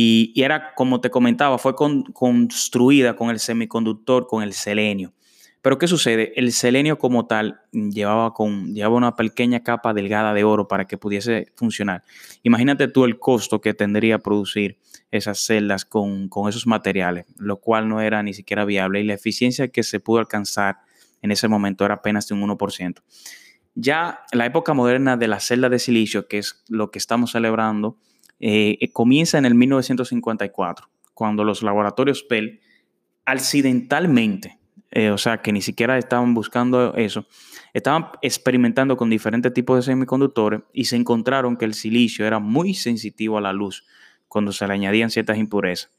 y, 0.00 0.32
era, 0.36 0.76
como 0.76 1.00
te 1.00 1.10
comentaba, 1.10 1.58
fue 1.58 1.74
construida 1.74 3.16
con 3.16 3.30
el 3.30 3.40
semiconductor, 3.40 4.28
con 4.28 4.44
el 4.44 4.52
selenio. 4.52 5.12
Pero 5.60 5.76
¿qué 5.76 5.88
sucede? 5.88 6.32
El 6.36 6.52
selenio 6.52 6.98
como 6.98 7.26
tal 7.26 7.62
llevaba, 7.72 8.32
con, 8.32 8.76
llevaba 8.76 8.94
una 8.94 9.16
pequeña 9.16 9.64
capa 9.64 9.94
delgada 9.94 10.34
de 10.34 10.44
oro 10.44 10.68
para 10.68 10.86
que 10.86 10.98
pudiese 10.98 11.52
funcionar. 11.56 12.04
Imagínate 12.44 12.86
tú 12.86 13.06
el 13.06 13.18
costo 13.18 13.60
que 13.60 13.74
tendría 13.74 14.20
producir 14.20 14.78
esas 15.10 15.40
celdas 15.40 15.84
con, 15.84 16.30
esos 16.48 16.68
materiales, 16.68 17.26
lo 17.36 17.56
cual 17.56 17.88
no 17.88 18.00
era 18.00 18.22
ni 18.22 18.34
siquiera 18.34 18.64
viable 18.64 19.00
y 19.00 19.04
la 19.04 19.14
eficiencia 19.14 19.66
que 19.66 19.82
se 19.82 19.98
pudo 19.98 20.20
alcanzar 20.20 20.76
en 21.22 21.32
ese 21.32 21.48
momento 21.48 21.84
era 21.84 21.94
apenas 21.94 22.28
de 22.28 22.34
un 22.34 22.48
1%. 22.48 23.02
Ya 23.74 24.20
la 24.30 24.46
época 24.46 24.74
moderna 24.74 25.16
de 25.16 25.26
la 25.26 25.40
celda 25.40 25.68
de 25.68 25.80
silicio, 25.80 26.28
que 26.28 26.38
es 26.38 26.62
lo 26.68 26.92
que 26.92 27.00
estamos 27.00 27.32
celebrando, 27.32 27.98
eh, 28.40 28.90
comienza 28.92 29.38
en 29.38 29.44
el 29.44 29.54
1954, 29.54 30.88
cuando 31.14 31.44
los 31.44 31.62
laboratorios 31.62 32.22
Pell 32.22 32.60
accidentalmente 33.24 34.58
eh, 34.90 35.10
o 35.10 35.18
sea, 35.18 35.42
que 35.42 35.52
ni 35.52 35.60
siquiera 35.60 35.98
estaban 35.98 36.32
buscando 36.32 36.94
eso, 36.94 37.26
estaban 37.74 38.08
experimentando 38.22 38.96
con 38.96 39.10
diferentes 39.10 39.52
tipos 39.52 39.76
de 39.76 39.82
semiconductores 39.82 40.62
y 40.72 40.86
se 40.86 40.96
encontraron 40.96 41.56
que 41.56 41.66
el 41.66 41.74
silicio 41.74 42.26
era 42.26 42.38
muy 42.38 42.72
sensitivo 42.72 43.36
a 43.36 43.42
la 43.42 43.52
luz 43.52 43.84
cuando 44.28 44.50
se 44.52 44.66
le 44.66 44.72
añadían 44.72 45.10
ciertas 45.10 45.36
impurezas. 45.36 45.90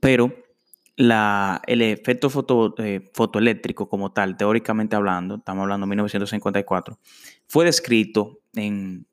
Pero 0.00 0.32
el 0.96 1.82
efecto 1.82 2.30
eh, 2.78 3.10
fotoeléctrico 3.12 3.88
como 3.88 4.12
tal, 4.12 4.36
teóricamente 4.36 4.94
hablando, 4.94 5.36
estamos 5.36 5.62
hablando 5.62 5.86
de 5.86 5.90
1954, 5.90 6.98
fue 7.48 7.64
descrito 7.64 8.38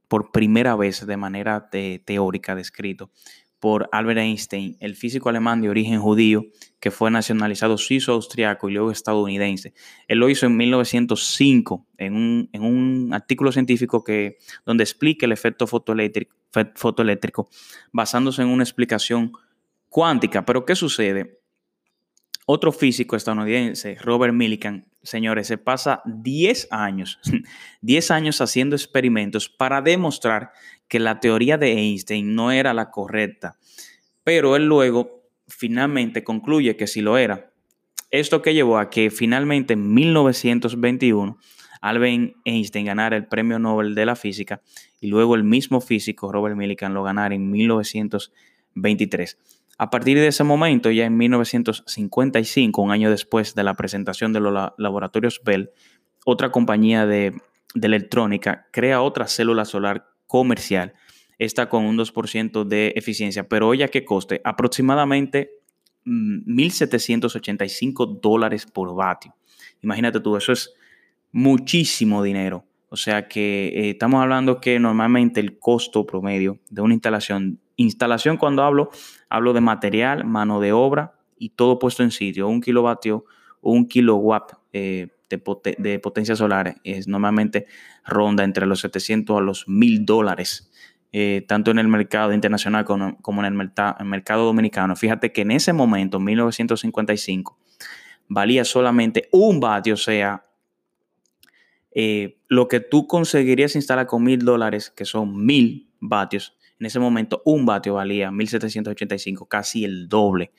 por 0.10 0.32
primera 0.32 0.76
vez 0.76 1.06
de 1.06 1.16
manera 1.16 1.70
teórica, 1.70 2.56
descrito 2.56 3.10
por 3.60 3.90
Albert 3.92 4.20
Einstein, 4.20 4.78
el 4.80 4.96
físico 4.96 5.30
alemán 5.30 5.62
de 5.62 5.70
origen 5.70 6.00
judío 6.00 6.46
que 6.80 6.92
fue 6.92 7.12
nacionalizado 7.12 7.78
suizo-austriaco 7.78 8.70
y 8.70 8.74
luego 8.74 8.92
estadounidense. 8.92 9.74
Él 10.08 10.20
lo 10.20 10.30
hizo 10.30 10.46
en 10.46 10.56
1905 10.56 11.86
en 11.98 12.14
un, 12.54 13.10
artículo 13.12 13.52
científico 13.52 14.04
que, 14.04 14.38
donde 14.66 14.84
explica 14.84 15.26
el 15.26 15.34
efecto 15.34 15.68
fotoeléctrico, 15.68 16.36
fotoeléctrico 16.76 17.50
basándose 17.92 18.42
en 18.42 18.48
una 18.48 18.64
explicación 18.64 19.34
cuántica. 19.90 20.46
Pero 20.46 20.66
¿qué 20.66 20.76
sucede? 20.76 21.42
Otro 22.46 22.72
físico 22.72 23.16
estadounidense, 23.16 23.96
Robert 23.96 24.34
Millikan, 24.34 24.89
señores, 25.04 25.48
se 25.48 25.58
pasa 25.58 26.02
10 26.06 26.68
años, 26.72 27.20
10 27.82 28.12
años 28.12 28.42
haciendo 28.42 28.76
experimentos 28.76 29.50
para 29.50 29.82
demostrar 29.82 30.52
que 30.88 31.00
la 31.00 31.20
teoría 31.20 31.58
de 31.58 31.74
Einstein 31.74 32.36
no 32.36 32.52
era 32.52 32.74
la 32.74 32.92
correcta, 32.92 33.58
pero 34.24 34.56
él 34.56 34.66
luego 34.66 35.30
finalmente 35.48 36.24
concluye 36.24 36.76
que 36.76 36.88
sí 36.88 37.02
lo 37.02 37.18
era. 37.18 37.52
Esto 38.12 38.42
que 38.42 38.54
llevó 38.54 38.80
a 38.80 38.90
que 38.90 39.12
finalmente 39.12 39.74
en 39.74 39.94
1921 39.94 41.38
Albert 41.82 42.36
Einstein 42.44 42.86
ganara 42.86 43.16
el 43.16 43.28
Premio 43.28 43.60
Nobel 43.60 43.96
de 43.96 44.06
la 44.06 44.16
Física 44.16 44.62
y 45.00 45.08
luego 45.08 45.36
el 45.36 45.44
mismo 45.44 45.80
físico 45.82 46.32
Robert 46.32 46.56
Millikan 46.56 46.94
lo 46.94 47.04
ganara 47.04 47.36
en 47.36 47.50
1923. 47.52 49.38
A 49.80 49.90
partir 49.90 50.18
de 50.18 50.28
ese 50.28 50.44
momento, 50.44 50.92
ya 50.92 51.06
en 51.06 51.16
1955, 51.16 52.82
un 52.82 52.92
año 52.92 53.10
después 53.10 53.56
de 53.56 53.64
la 53.64 53.76
presentación 53.76 54.34
de 54.34 54.42
los 54.42 54.72
laboratorios 54.78 55.40
Bell, 55.46 55.72
otra 56.26 56.52
compañía 56.52 57.06
de, 57.06 57.34
electrónica 57.82 58.68
crea 58.74 59.02
otra 59.02 59.28
célula 59.28 59.64
solar 59.64 60.10
comercial 60.28 60.94
está 61.38 61.70
con 61.70 61.86
un 61.86 61.98
2% 61.98 62.66
de 62.66 62.92
eficiencia, 62.98 63.48
pero 63.48 63.70
oye, 63.70 63.86
¿a 63.86 63.88
qué 63.88 64.04
coste? 64.04 64.42
Aproximadamente 64.44 65.52
1.785 66.06 68.18
mm, 68.18 68.20
dólares 68.20 68.66
por 68.66 68.94
vatio. 68.94 69.34
Imagínate 69.82 70.20
tú, 70.20 70.36
eso 70.36 70.52
es 70.52 70.74
muchísimo 71.32 72.22
dinero. 72.22 72.66
O 72.90 72.98
sea 72.98 73.30
que 73.30 73.68
eh, 73.68 73.92
estamos 73.92 74.22
hablando 74.22 74.60
que 74.60 74.78
normalmente 74.78 75.40
el 75.40 75.58
costo 75.58 76.06
promedio 76.06 76.60
de 76.70 76.82
una 76.82 76.96
instalación, 76.96 77.62
instalación 77.78 78.36
cuando 78.36 78.64
hablo, 78.64 78.90
hablo 79.30 79.54
de 79.54 79.62
material, 79.62 80.26
mano 80.26 80.60
de 80.60 80.74
obra 80.74 81.14
y 81.38 81.50
todo 81.50 81.80
puesto 81.80 82.04
en 82.04 82.12
sitio, 82.12 82.48
un 82.48 82.62
kilovatio 82.62 83.26
un 83.62 83.88
kilowatt, 83.88 84.54
eh, 84.74 85.08
de, 85.30 86.00
potencia 86.00 86.36
solar 86.36 86.76
es 86.84 87.08
normalmente 87.08 87.68
ronda 88.04 88.44
entre 88.44 88.66
los 88.66 88.80
700 88.80 89.38
a 89.38 89.42
los 89.42 89.68
1000 89.68 90.06
dólares, 90.06 90.72
eh, 91.12 91.46
tanto 91.48 91.70
en 91.70 91.78
el 91.78 91.88
mercado 91.88 92.34
internacional 92.34 92.84
como, 92.84 93.46
en 93.46 93.46
el, 93.46 93.54
mercado 94.06 94.46
dominicano. 94.46 94.96
Fíjate 94.96 95.32
que 95.32 95.42
en 95.42 95.52
ese 95.52 95.72
momento, 95.72 96.20
1955, 96.20 97.60
valía 98.28 98.66
solamente 98.66 99.30
un 99.32 99.60
vatio, 99.60 99.94
o 99.94 99.98
sea, 99.98 100.46
eh, 101.92 102.40
lo 102.48 102.68
que 102.68 102.80
tú 102.80 103.06
conseguirías 103.06 103.76
instalar 103.76 104.08
con 104.08 104.24
1000 104.24 104.40
dólares, 104.46 104.90
que 104.90 105.06
son 105.06 105.46
1000 105.46 105.92
vatios, 106.00 106.58
en 106.80 106.86
ese 106.86 107.00
momento 107.00 107.42
un 107.46 107.66
vatio 107.66 107.96
valía 107.96 108.32
1785, 108.32 109.48
casi 109.48 109.84
el 109.84 110.08
doble. 110.08 110.52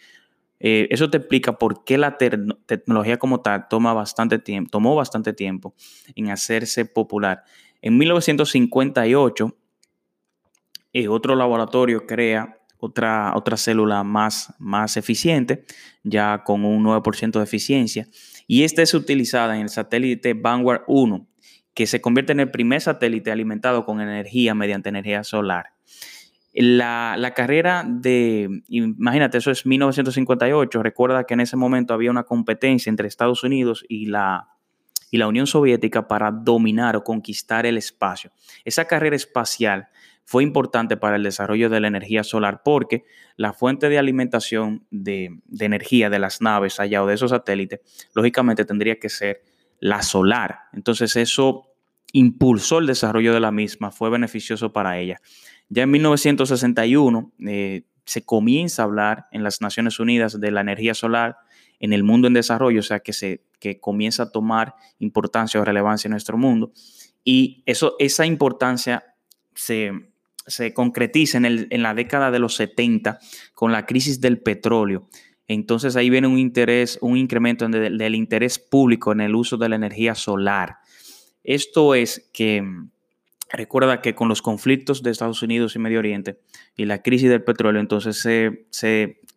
Eh, 0.59 0.89
eso 0.91 1.09
te 1.09 1.17
explica 1.17 1.59
por 1.59 1.85
qué 1.85 1.97
la 1.97 2.19
tecnología 2.19 3.19
como 3.19 3.41
tal 3.41 3.67
toma 3.69 3.95
bastante 3.95 4.39
tiempo, 4.39 4.71
tomó 4.71 4.95
bastante 4.95 5.33
tiempo 5.33 5.75
en 6.15 6.31
hacerse 6.31 6.85
popular. 6.85 7.45
En 7.81 7.97
1958, 7.97 9.57
eh, 10.93 11.09
otro 11.09 11.35
laboratorio 11.35 12.07
crea 12.07 12.59
otra, 12.77 13.33
otra 13.37 13.57
célula 13.57 14.05
más, 14.05 14.55
más 14.59 14.99
eficiente, 14.99 15.65
ya 16.03 16.43
con 16.45 16.65
un 16.65 16.83
9% 16.85 17.39
de 17.39 17.45
eficiencia, 17.45 18.09
y 18.47 18.65
esta 18.65 18.83
es 18.83 18.93
utilizada 18.93 19.57
en 19.57 19.63
el 19.63 19.69
satélite 19.71 20.35
Vanguard 20.35 20.83
1, 20.89 21.27
que 21.75 21.87
se 21.87 22.01
convierte 22.01 22.33
en 22.33 22.41
el 22.41 22.51
primer 22.51 22.81
satélite 22.81 23.31
alimentado 23.31 23.85
con 23.85 24.01
energía 24.01 24.55
mediante 24.55 24.89
energía 24.89 25.25
solar. 25.25 25.73
La, 26.53 27.33
carrera 27.35 27.85
de, 27.87 28.63
imagínate, 28.69 29.39
eso 29.39 29.53
es 29.53 29.67
1958, 29.67 30.83
recuerda 30.83 31.25
que 31.25 31.35
en 31.35 31.41
ese 31.41 31.57
momento 31.57 31.95
había 31.95 32.11
una 32.11 32.25
competencia 32.25 32.91
entre 32.91 33.07
Estados 33.07 33.45
Unidos 33.45 33.85
y 33.89 34.07
la, 34.07 34.49
y 35.13 35.19
la 35.19 35.29
Unión 35.29 35.47
Soviética 35.47 36.09
para 36.09 36.33
dominar 36.33 36.97
o 36.97 37.05
conquistar 37.05 37.67
el 37.67 37.79
espacio. 37.79 38.33
Esa 38.65 38.87
carrera 38.87 39.15
espacial 39.15 39.89
fue 40.25 40.43
importante 40.43 40.97
para 40.97 41.17
el 41.17 41.23
desarrollo 41.23 41.71
de 41.71 41.81
la 41.81 41.89
energía 41.89 42.25
solar 42.25 42.63
porque 42.65 43.05
la 43.37 43.53
fuente 43.53 43.89
de 43.89 43.99
alimentación 43.99 44.87
de, 44.91 45.41
de 45.47 45.65
energía 45.65 46.11
de 46.11 46.19
las 46.19 46.41
naves 46.41 46.81
allá 46.81 47.03
o 47.03 47.07
de 47.07 47.15
esos 47.15 47.31
satélites, 47.31 47.81
lógicamente 48.13 48.65
tendría 48.65 48.99
que 48.99 49.09
ser 49.09 49.43
la 49.81 50.03
solar. 50.03 50.61
Entonces 50.73 51.17
eso 51.17 51.67
impulsó 52.13 52.79
el 52.79 52.87
desarrollo 52.87 53.35
de 53.35 53.41
la 53.41 53.51
misma, 53.51 53.91
fue 53.91 54.11
beneficioso 54.11 54.73
para 54.73 54.99
ella. 54.99 55.21
Ya 55.69 55.85
en 55.85 55.91
1961 55.91 57.33
eh, 57.47 57.83
se 58.05 58.25
comienza 58.25 58.83
a 58.83 58.85
hablar 58.87 59.27
en 59.33 59.43
las 59.43 59.61
Naciones 59.61 60.01
Unidas 60.01 60.41
de 60.41 60.51
la 60.51 60.61
energía 60.61 60.95
solar 60.95 61.37
en 61.79 61.93
el 61.93 62.05
mundo 62.05 62.29
en 62.29 62.35
desarrollo, 62.35 62.81
o 62.81 62.85
sea 62.85 63.01
que, 63.01 63.13
se, 63.13 63.43
que 63.59 63.81
comienza 63.81 64.25
a 64.25 64.31
tomar 64.31 64.75
importancia 64.99 65.61
o 65.61 65.65
relevancia 65.65 66.09
en 66.09 66.13
nuestro 66.13 66.37
mundo. 66.37 66.73
Y 67.25 67.63
eso, 67.67 67.97
esa 67.99 68.27
importancia 68.27 69.05
se, 69.55 69.93
concretiza 70.75 71.39
en, 71.39 71.83
la 71.83 71.95
década 71.95 72.31
de 72.31 72.39
los 72.39 72.55
70 72.57 73.19
con 73.55 73.73
la 73.73 73.87
crisis 73.87 74.21
del 74.21 74.41
petróleo. 74.43 75.09
Entonces 75.53 75.97
ahí 75.97 76.11
viene 76.11 76.29
un 76.29 76.39
interés, 76.39 76.97
un 77.01 77.17
incremento 77.17 77.67
del 77.69 78.15
interés 78.15 78.61
público 78.61 79.11
en 79.11 79.21
el 79.21 79.35
uso 79.35 79.57
de 79.57 79.69
la 79.69 79.75
energía 79.75 80.15
solar. 80.15 80.77
Esto 81.43 81.97
es 81.97 82.31
que 82.33 82.63
Recuerda 83.53 84.01
que 84.01 84.15
con 84.15 84.29
los 84.29 84.43
conflictos 84.43 85.03
de 85.03 85.11
Estados 85.11 85.43
Unidos 85.43 85.75
y 85.75 85.81
Medio 85.81 85.99
Oriente 85.99 86.39
y 86.77 86.85
la 86.85 87.03
crisis 87.03 87.29
del 87.29 87.43
petróleo, 87.43 87.81
entonces 87.81 88.25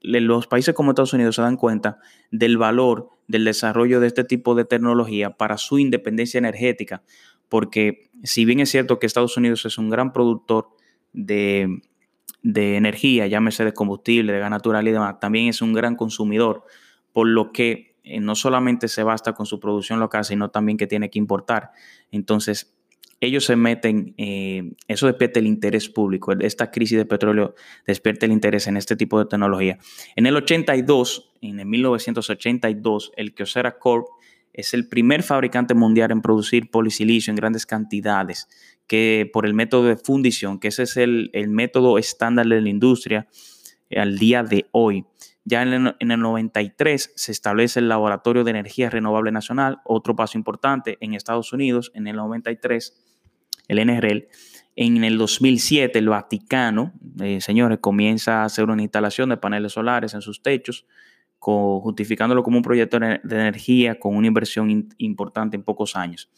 los 0.03 0.45
países 0.45 0.75
como 0.75 0.91
Estados 0.91 1.13
Unidos 1.13 1.35
se 1.35 1.41
dan 1.41 1.57
cuenta 1.57 1.97
del 2.29 2.59
valor 2.59 3.09
del 3.27 3.43
desarrollo 3.43 3.99
de 3.99 4.05
este 4.05 4.23
tipo 4.23 4.53
de 4.53 4.65
tecnología 4.65 5.31
para 5.31 5.57
su 5.57 5.79
independencia 5.79 6.37
energética, 6.37 7.01
porque 7.49 8.11
si 8.23 8.45
bien 8.45 8.59
es 8.59 8.69
cierto 8.69 8.99
que 8.99 9.07
Estados 9.07 9.35
Unidos 9.35 9.65
es 9.65 9.79
un 9.79 9.89
gran 9.89 10.13
productor 10.13 10.67
de, 11.11 11.81
de 12.43 12.75
energía, 12.75 13.25
llámese 13.25 13.65
de 13.65 13.73
combustible, 13.73 14.33
de 14.33 14.39
gas 14.39 14.51
natural 14.51 14.87
y 14.87 14.91
demás, 14.91 15.19
también 15.19 15.47
es 15.47 15.61
un 15.61 15.73
gran 15.73 15.95
consumidor, 15.95 16.65
por 17.13 17.27
lo 17.27 17.51
que 17.51 17.95
eh, 18.03 18.19
no 18.19 18.35
solamente 18.35 18.89
se 18.89 19.01
basta 19.03 19.33
con 19.33 19.45
su 19.45 19.59
producción 19.59 19.99
local, 19.99 20.25
sino 20.25 20.51
también 20.51 20.77
que 20.77 20.85
tiene 20.85 21.09
que 21.09 21.19
importar. 21.19 21.71
Entonces, 22.11 22.75
ellos 23.21 23.45
se 23.45 23.55
meten, 23.55 24.13
eh, 24.17 24.73
eso 24.89 25.07
despierta 25.07 25.39
el 25.39 25.47
interés 25.47 25.87
público. 25.87 26.33
Esta 26.33 26.69
crisis 26.69 26.97
de 26.97 27.05
petróleo 27.05 27.55
despierta 27.87 28.25
el 28.25 28.33
interés 28.33 28.67
en 28.67 28.75
este 28.75 28.97
tipo 28.97 29.17
de 29.17 29.25
tecnología. 29.25 29.79
En 30.17 30.25
el 30.25 30.35
82, 30.35 31.31
en 31.41 31.61
el 31.61 31.65
1982, 31.65 33.13
el 33.15 33.33
Kyocera 33.33 33.79
Corp 33.79 34.07
es 34.53 34.73
el 34.73 34.87
primer 34.87 35.23
fabricante 35.23 35.73
mundial 35.73 36.11
en 36.11 36.21
producir 36.21 36.69
polisilicio 36.71 37.31
en 37.31 37.35
grandes 37.35 37.65
cantidades 37.65 38.47
que 38.87 39.29
por 39.33 39.45
el 39.45 39.53
método 39.53 39.85
de 39.85 39.97
fundición, 39.97 40.59
que 40.59 40.67
ese 40.67 40.83
es 40.83 40.97
el, 40.97 41.31
método 41.49 41.97
estándar 41.97 42.47
de 42.47 42.61
la 42.61 42.69
industria 42.69 43.27
eh, 43.89 43.99
al 43.99 44.17
día 44.17 44.43
de 44.43 44.67
hoy. 44.71 45.05
Ya 45.45 45.61
en 45.61 45.73
el, 45.73 45.95
en 45.99 46.11
el, 46.11 46.19
93 46.19 47.11
se 47.15 47.31
establece 47.31 47.79
el 47.79 47.89
Laboratorio 47.89 48.43
de 48.43 48.51
Energía 48.51 48.89
Renovable 48.89 49.31
Nacional, 49.31 49.79
otro 49.83 50.15
paso 50.15 50.37
importante 50.37 50.97
en 51.01 51.13
Estados 51.13 51.51
Unidos. 51.51 51.91
En 51.95 52.07
el 52.07 52.15
93 52.15 52.93
el 53.67 53.85
NRL. 53.85 54.27
En 54.75 55.03
el 55.03 55.17
2007, 55.17 55.99
el 55.99 56.09
Vaticano, 56.09 56.93
eh, 57.21 57.41
señores, 57.41 57.79
comienza 57.79 58.41
a 58.41 58.45
hacer 58.45 58.65
una 58.65 58.81
instalación 58.81 59.29
de 59.29 59.37
paneles 59.37 59.73
solares 59.73 60.13
en 60.13 60.21
sus 60.21 60.41
techos, 60.41 60.85
justificándolo 61.43 62.43
como 62.43 62.57
un 62.57 62.63
proyecto 62.63 62.99
de 62.99 63.19
energía 63.23 63.99
con 63.99 64.15
una 64.15 64.27
inversión 64.27 64.89
importante 64.97 65.57
en 65.57 65.63
pocos 65.63 65.95
años. 65.95 66.29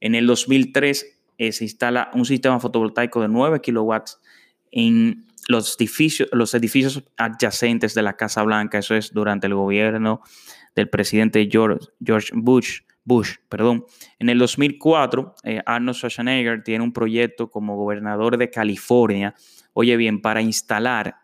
En 0.00 0.14
el 0.14 0.26
2003 0.26 1.18
eh, 1.38 1.52
se 1.52 1.64
instala 1.64 2.10
un 2.14 2.24
sistema 2.24 2.58
fotovoltaico 2.58 3.20
de 3.20 3.28
9 3.28 3.60
kilowatts 3.60 4.20
en 4.72 5.24
los 5.48 5.76
edificios, 6.54 7.04
adyacentes 7.16 7.94
de 7.94 8.02
la 8.02 8.16
Casa 8.16 8.42
Blanca. 8.42 8.78
Eso 8.78 8.94
es 8.94 9.12
durante 9.12 9.46
el 9.46 9.54
gobierno 9.54 10.20
del 10.74 10.88
presidente 10.90 11.48
George, 11.50 11.88
George 12.04 12.32
Bush. 12.34 12.80
Bush, 13.04 13.36
perdón. 13.48 13.86
En 14.18 14.28
el 14.28 14.38
2004, 14.38 15.34
eh, 15.44 15.62
Arnold 15.64 15.96
Schwarzenegger 15.96 16.62
tiene 16.62 16.84
un 16.84 16.92
proyecto 16.92 17.48
como 17.48 17.74
gobernador 17.74 18.36
de 18.36 18.50
California, 18.50 19.34
oye 19.72 19.96
bien, 19.96 20.20
para 20.20 20.42
instalar 20.42 21.16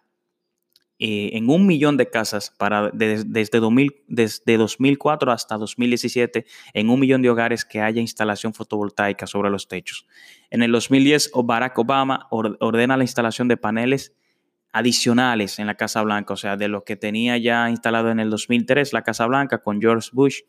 eh, 0.99 1.31
en 1.33 1.51
un 1.51 1.67
millón 1.67 1.97
de 1.97 2.09
casas 2.09 2.55
para, 2.57 2.91
desde, 2.91 3.61
2000, 3.61 4.05
desde 4.07 4.57
2004 4.57 5.33
hasta 5.33 5.57
2017 5.57 6.47
en 6.73 6.91
un 6.91 7.01
millón 7.01 7.21
de 7.23 7.31
hogares 7.31 7.65
que 7.65 7.81
haya 7.81 8.01
instalación 8.01 8.55
fotovoltaica 8.55 9.27
sobre 9.27 9.51
los 9.51 9.67
techos. 9.67 10.07
En 10.51 10.63
el 10.63 10.71
2010, 10.71 11.33
Barack 11.45 11.79
Obama 11.79 12.29
ordena 12.31 12.97
la 12.97 13.05
instalación 13.05 13.49
de 13.49 13.57
paneles 13.57 14.15
adicionales 14.73 15.59
en 15.59 15.67
la 15.67 15.77
Casa 15.77 16.03
Blanca, 16.03 16.35
o 16.35 16.37
sea, 16.37 16.57
de 16.57 16.69
lo 16.69 16.85
que 16.85 16.97
tenía 16.97 17.39
ya 17.39 17.71
instalado 17.71 18.11
en 18.11 18.19
el 18.19 18.31
2003 18.31 18.93
la 18.93 19.03
Casa 19.03 19.27
Blanca 19.27 19.63
con 19.63 19.81
George 19.81 20.11
Bush 20.13 20.41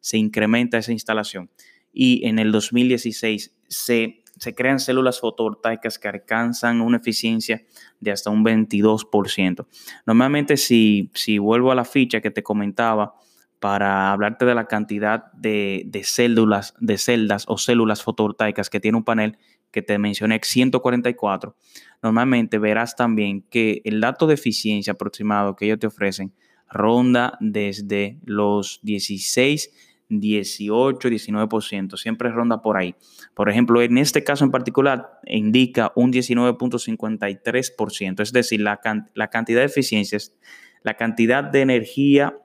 se 0.00 0.18
incrementa 0.18 0.78
esa 0.78 0.92
instalación. 0.92 1.50
Y 1.92 2.26
en 2.26 2.38
el 2.38 2.52
2016 2.52 3.54
se, 3.68 4.21
se 4.42 4.56
crean 4.56 4.80
células 4.80 5.20
fotovoltaicas 5.20 6.00
que 6.00 6.08
alcanzan 6.08 6.80
una 6.80 6.96
eficiencia 6.96 7.62
de 8.00 8.10
hasta 8.10 8.28
un 8.28 8.44
22%. 8.44 9.68
Normalmente, 10.04 10.56
si, 10.56 11.12
si 11.14 11.38
vuelvo 11.38 11.70
a 11.70 11.76
la 11.76 11.84
ficha 11.84 12.20
que 12.20 12.32
te 12.32 12.42
comentaba, 12.42 13.14
para 13.60 14.10
hablarte 14.10 14.44
de 14.44 14.56
la 14.56 14.66
cantidad 14.66 15.30
de, 15.34 15.84
de, 15.86 16.02
células, 16.02 16.74
de 16.80 16.98
celdas 16.98 17.44
o 17.46 17.56
células 17.56 18.02
fotovoltaicas 18.02 18.68
que 18.68 18.80
tiene 18.80 18.98
un 18.98 19.04
panel 19.04 19.38
que 19.70 19.82
te 19.82 19.96
mencioné, 19.96 20.40
144, 20.42 21.54
normalmente 22.02 22.58
verás 22.58 22.96
también 22.96 23.42
que 23.48 23.80
el 23.84 24.00
dato 24.00 24.26
de 24.26 24.34
eficiencia 24.34 24.94
aproximado 24.94 25.54
que 25.54 25.66
ellos 25.66 25.78
te 25.78 25.86
ofrecen 25.86 26.34
ronda 26.68 27.38
desde 27.38 28.18
los 28.24 28.80
16 28.82 29.91
18, 30.20 31.08
19%, 31.08 31.96
siempre 31.96 32.30
ronda 32.30 32.62
por 32.62 32.76
ahí. 32.76 32.94
Por 33.34 33.48
ejemplo, 33.48 33.80
en 33.82 33.98
este 33.98 34.24
caso 34.24 34.44
en 34.44 34.50
particular 34.50 35.20
indica 35.26 35.92
un 35.94 36.12
19.53%, 36.12 38.20
es 38.20 38.32
decir, 38.32 38.60
la, 38.60 38.80
la 39.14 39.28
cantidad 39.28 39.60
de 39.60 39.66
eficiencias, 39.66 40.34
la 40.82 40.94
cantidad 40.94 41.44
de 41.44 41.60
energía 41.60 42.36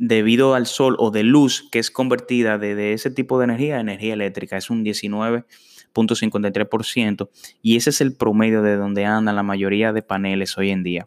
debido 0.00 0.54
al 0.54 0.66
sol 0.66 0.96
o 0.98 1.10
de 1.10 1.22
luz 1.22 1.68
que 1.70 1.78
es 1.78 1.90
convertida 1.90 2.56
de, 2.56 2.94
ese 2.94 3.10
tipo 3.10 3.38
de 3.38 3.44
energía 3.44 3.76
a 3.76 3.80
energía 3.80 4.14
eléctrica, 4.14 4.56
es 4.56 4.70
un 4.70 4.82
19.53% 4.82 7.28
y 7.60 7.76
ese 7.76 7.90
es 7.90 8.00
el 8.00 8.16
promedio 8.16 8.62
de 8.62 8.76
donde 8.76 9.04
andan 9.04 9.36
la 9.36 9.42
mayoría 9.42 9.92
de 9.92 10.00
paneles 10.00 10.56
hoy 10.56 10.70
en 10.70 10.82
día. 10.82 11.06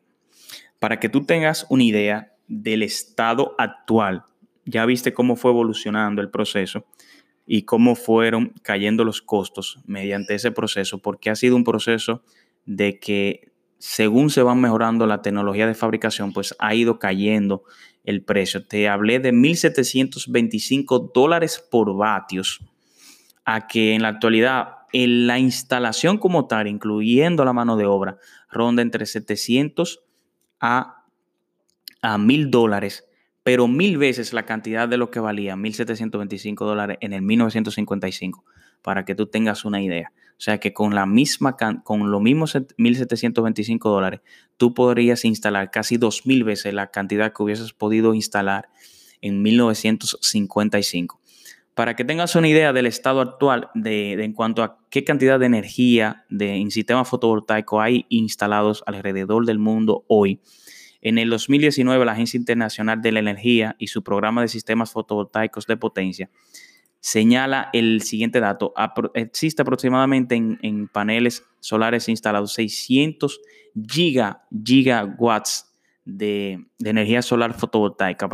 Para 0.78 1.00
que 1.00 1.10
tú 1.10 1.26
tengas 1.26 1.66
una 1.70 1.82
idea 1.84 2.36
del 2.48 2.84
estado 2.84 3.56
actual 3.58 4.26
ya 4.66 4.86
viste 4.86 5.14
cómo 5.14 5.36
fue 5.36 5.52
evolucionando 5.52 6.22
el 6.22 6.30
proceso 6.30 6.86
y 7.46 7.64
cómo 7.64 7.96
fueron 7.96 8.54
cayendo 8.62 9.04
los 9.04 9.22
costos 9.22 9.80
mediante 9.86 10.36
ese 10.36 10.52
proceso, 10.52 11.00
porque 11.00 11.30
ha 11.30 11.36
sido 11.36 11.56
un 11.56 11.64
proceso 11.64 12.24
de 12.66 13.00
que 13.00 13.52
según 13.78 14.30
se 14.30 14.44
va 14.44 14.56
mejorando 14.56 15.06
la 15.06 15.22
tecnología 15.22 15.68
de 15.68 15.74
fabricación, 15.74 16.32
pues 16.32 16.56
ha 16.60 16.74
ido 16.74 17.00
cayendo 17.00 17.64
el 18.06 18.24
precio. 18.24 18.66
Te 18.66 18.88
hablé 18.88 19.20
de 19.20 19.34
1.725 19.34 21.12
dólares 21.14 21.66
por 21.70 21.94
vatios, 21.96 22.62
a 23.44 23.68
que 23.68 23.94
en 23.94 24.04
la 24.04 24.08
actualidad 24.08 24.84
en 24.94 25.26
la 25.26 25.40
instalación 25.40 26.20
como 26.20 26.48
tal, 26.48 26.68
incluyendo 26.68 27.44
la 27.44 27.52
mano 27.52 27.76
de 27.76 27.86
obra, 27.86 28.20
ronda 28.50 28.84
entre 28.84 29.08
700 29.08 30.02
a, 30.60 31.04
a 32.02 32.18
1.000 32.18 32.50
dólares, 32.52 33.10
pero 33.44 33.68
mil 33.68 33.98
veces 33.98 34.34
la 34.34 34.46
cantidad 34.46 34.88
de 34.88 34.98
lo 34.98 35.12
que 35.12 35.20
valía 35.20 35.56
1.725 35.56 36.66
dólares 36.66 36.98
en 37.02 37.14
el 37.14 37.22
1955, 37.22 38.46
para 38.82 39.06
que 39.06 39.16
tú 39.16 39.28
tengas 39.28 39.66
una 39.66 39.82
idea. 39.82 40.12
O 40.32 40.42
sea 40.44 40.60
que 40.60 40.74
con 40.74 40.96
la 40.96 41.06
misma, 41.06 41.56
con 41.84 42.12
los 42.12 42.22
mismos 42.22 42.56
1.725 42.56 43.80
dólares, 43.84 44.22
tú 44.58 44.74
podrías 44.74 45.26
instalar 45.26 45.72
casi 45.72 45.98
2.000 45.98 46.44
veces 46.44 46.74
la 46.74 46.92
cantidad 46.92 47.32
que 47.34 47.44
hubieses 47.44 47.74
podido 47.74 48.14
instalar 48.14 48.70
en 49.22 49.42
1955. 49.42 51.20
Para 51.76 51.96
que 51.96 52.06
tengas 52.06 52.36
una 52.36 52.48
idea 52.48 52.72
del 52.72 52.86
estado 52.86 53.22
actual 53.22 53.70
de, 53.74 54.14
en 54.14 54.34
cuanto 54.34 54.64
a 54.64 54.78
qué 54.90 55.04
cantidad 55.04 55.40
de 55.40 55.48
energía 55.48 56.26
de, 56.30 56.56
en 56.56 56.70
sistema 56.72 57.04
fotovoltaico 57.04 57.82
hay 57.82 58.06
instalados 58.10 58.84
alrededor 58.86 59.46
del 59.46 59.60
mundo 59.60 60.04
hoy, 60.08 60.40
en 61.04 61.18
el 61.18 61.30
2019 61.30 62.06
la 62.06 62.14
Agencia 62.14 62.38
Internacional 62.38 63.02
de 63.02 63.12
la 63.12 63.20
Energía 63.20 63.76
y 63.78 63.88
su 63.88 64.04
programa 64.04 64.42
de 64.42 64.48
sistemas 64.48 64.92
fotovoltaicos 64.92 65.68
de 65.68 65.78
potencia 65.78 66.30
señala 67.04 67.70
el 67.74 68.02
siguiente 68.02 68.40
dato. 68.40 68.74
existe 69.14 69.62
aproximadamente 69.62 70.36
en, 70.36 70.88
paneles 70.88 71.44
solares 71.60 72.08
instalados 72.08 72.54
600 72.54 73.42
giga, 73.90 74.46
gigawatts 74.64 75.76
de, 76.06 76.66
energía 76.80 77.22
solar 77.22 77.56
fotovoltaica. 77.56 78.30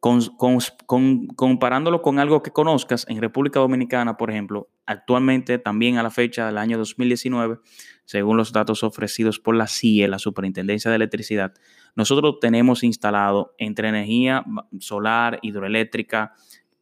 Comparándolo 0.00 2.02
con 2.02 2.18
algo 2.18 2.42
que 2.42 2.50
conozcas, 2.50 3.06
en 3.08 3.22
República 3.22 3.60
Dominicana, 3.60 4.18
por 4.18 4.30
ejemplo, 4.30 4.68
actualmente 4.88 5.58
también 5.58 5.98
a 5.98 6.02
la 6.02 6.10
fecha 6.10 6.46
del 6.46 6.56
año 6.56 6.78
2019, 6.78 7.58
según 8.06 8.38
los 8.38 8.52
datos 8.52 8.82
ofrecidos 8.82 9.38
por 9.38 9.54
la 9.54 9.68
CIE, 9.68 10.08
la 10.08 10.18
Superintendencia 10.18 10.90
de 10.90 10.96
Electricidad, 10.96 11.52
nosotros 11.94 12.40
tenemos 12.40 12.82
instalado 12.82 13.54
entre 13.58 13.90
energía 13.90 14.44
solar, 14.80 15.38
hidroeléctrica, 15.42 16.32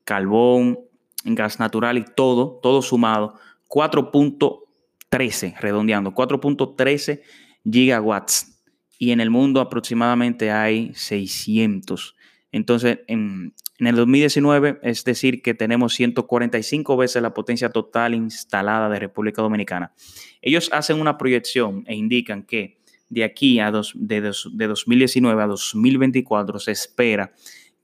carbón, 0.05 0.79
gas 1.25 1.59
natural 1.59 1.99
y 1.99 2.05
todo, 2.05 2.61
todo 2.63 2.81
sumado, 2.81 3.35
4.13, 3.69 5.59
redondeando, 5.59 6.13
4.13 6.13 7.23
gigawatts. 7.69 8.63
Y 8.99 9.11
en 9.11 9.21
el 9.21 9.31
mundo 9.31 9.61
aproximadamente 9.61 10.53
hay 10.53 10.95
600. 10.95 12.16
Entonces, 12.57 13.01
en, 13.07 13.53
el 13.79 13.97
2019, 13.97 14.79
es 14.83 15.05
decir, 15.05 15.43
que 15.43 15.53
tenemos 15.53 15.93
145 15.93 16.97
veces 16.97 17.21
la 17.21 17.35
potencia 17.35 17.69
total 17.69 18.15
instalada 18.15 18.89
de 18.89 18.99
República 18.99 19.43
Dominicana. 19.43 19.93
Ellos 20.41 20.71
hacen 20.73 20.99
una 20.99 21.19
proyección 21.19 21.85
e 21.87 21.95
indican 21.95 22.45
que 22.45 22.79
de 23.11 23.25
aquí 23.25 23.61
a 23.61 23.71
dos, 23.71 23.93
de, 23.95 24.23
de 24.23 24.67
2019 24.67 25.43
a 25.43 25.47
2024 25.47 26.59
se 26.59 26.73
espera 26.73 27.35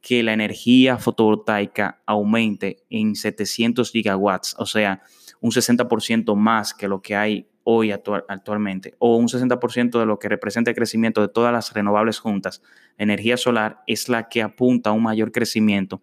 que 0.01 0.23
la 0.23 0.33
energía 0.33 0.97
fotovoltaica 0.97 2.01
aumente 2.07 2.83
en 2.89 3.15
700 3.15 3.93
gigawatts, 3.93 4.57
o 4.59 4.65
sea, 4.65 5.03
un 5.41 5.51
60% 5.51 6.35
más 6.35 6.73
que 6.73 6.89
lo 6.89 7.03
que 7.03 7.15
hay 7.15 7.47
hoy 7.65 7.93
actualmente, 7.93 8.95
o 8.99 9.17
un 9.17 9.29
60% 9.29 9.99
de 9.99 10.07
lo 10.07 10.19
que 10.19 10.29
representa 10.29 10.71
el 10.71 10.77
crecimiento 10.77 11.21
de 11.21 11.29
todas 11.29 11.53
las 11.53 11.73
renovables 11.73 12.19
juntas. 12.19 12.63
La 12.99 13.05
energía 13.05 13.37
solar 13.37 13.83
es 13.87 14.09
la 14.09 14.29
que 14.29 14.43
apunta 14.43 14.91
a 14.91 14.93
un 14.93 15.03
mayor 15.03 15.33
crecimiento 15.33 16.03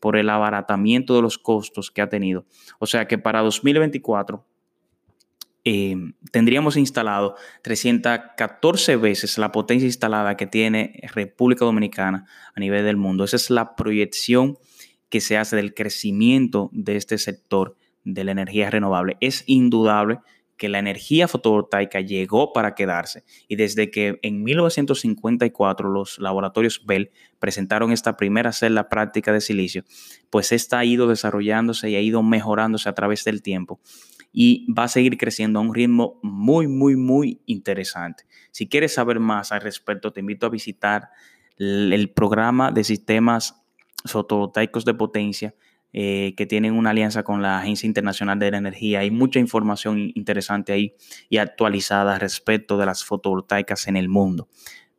por 0.00 0.16
el 0.16 0.28
abaratamiento 0.28 1.14
de 1.14 1.22
los 1.22 1.38
costos 1.38 1.90
que 1.90 2.02
ha 2.02 2.08
tenido. 2.08 2.44
O 2.78 2.86
sea 2.86 3.06
que 3.08 3.18
para 3.18 3.40
2024 3.40 4.44
Em, 5.68 6.12
tendríamos 6.30 6.76
instalado 6.76 7.34
314 7.62 8.94
veces 8.94 9.36
la 9.36 9.50
potencia 9.50 9.86
instalada 9.86 10.36
que 10.36 10.46
tiene 10.46 11.00
República 11.12 11.64
Dominicana 11.64 12.24
a 12.54 12.60
nivel 12.60 12.84
del 12.84 12.96
mundo. 12.96 13.24
Esa 13.24 13.34
es 13.34 13.50
la 13.50 13.74
proyección 13.74 14.58
que 15.08 15.20
se 15.20 15.36
hace 15.36 15.56
del 15.56 15.74
crecimiento 15.74 16.70
de 16.72 16.94
este 16.94 17.18
sector 17.18 17.76
de 18.04 18.22
la 18.22 18.30
energía 18.30 18.70
renovable. 18.70 19.16
Es 19.20 19.42
indudable 19.46 20.20
que 20.56 20.68
la 20.68 20.78
energía 20.78 21.28
fotovoltaica 21.28 22.00
llegó 22.00 22.52
para 22.52 22.74
quedarse 22.74 23.24
y 23.48 23.56
desde 23.56 23.90
que 23.90 24.18
en 24.22 24.42
1954 24.42 25.90
los 25.90 26.18
laboratorios 26.18 26.84
Bell 26.86 27.10
presentaron 27.38 27.92
esta 27.92 28.16
primera 28.16 28.52
celda 28.52 28.88
práctica 28.88 29.32
de 29.32 29.40
silicio, 29.40 29.84
pues 30.30 30.52
esta 30.52 30.78
ha 30.78 30.84
ido 30.84 31.08
desarrollándose 31.08 31.90
y 31.90 31.96
ha 31.96 32.00
ido 32.00 32.22
mejorándose 32.22 32.88
a 32.88 32.94
través 32.94 33.24
del 33.24 33.42
tiempo 33.42 33.80
y 34.32 34.70
va 34.70 34.84
a 34.84 34.88
seguir 34.88 35.16
creciendo 35.16 35.58
a 35.58 35.62
un 35.62 35.74
ritmo 35.74 36.20
muy, 36.22 36.68
muy, 36.68 36.96
muy 36.96 37.40
interesante. 37.46 38.24
Si 38.50 38.68
quieres 38.68 38.92
saber 38.92 39.18
más 39.18 39.52
al 39.52 39.62
respecto, 39.62 40.12
te 40.12 40.20
invito 40.20 40.46
a 40.46 40.50
visitar 40.50 41.08
el 41.58 42.10
programa 42.10 42.70
de 42.70 42.84
sistemas 42.84 43.62
fotovoltaicos 44.04 44.84
de 44.84 44.94
potencia 44.94 45.54
eh, 45.98 46.34
que 46.36 46.44
tienen 46.44 46.74
una 46.74 46.90
alianza 46.90 47.22
con 47.22 47.40
la 47.40 47.58
Agencia 47.58 47.86
Internacional 47.86 48.38
de 48.38 48.50
la 48.50 48.58
Energía. 48.58 48.98
Hay 48.98 49.10
mucha 49.10 49.40
información 49.40 50.12
interesante 50.14 50.74
ahí 50.74 50.94
y 51.30 51.38
actualizada 51.38 52.18
respecto 52.18 52.76
de 52.76 52.84
las 52.84 53.02
fotovoltaicas 53.02 53.88
en 53.88 53.96
el 53.96 54.10
mundo. 54.10 54.46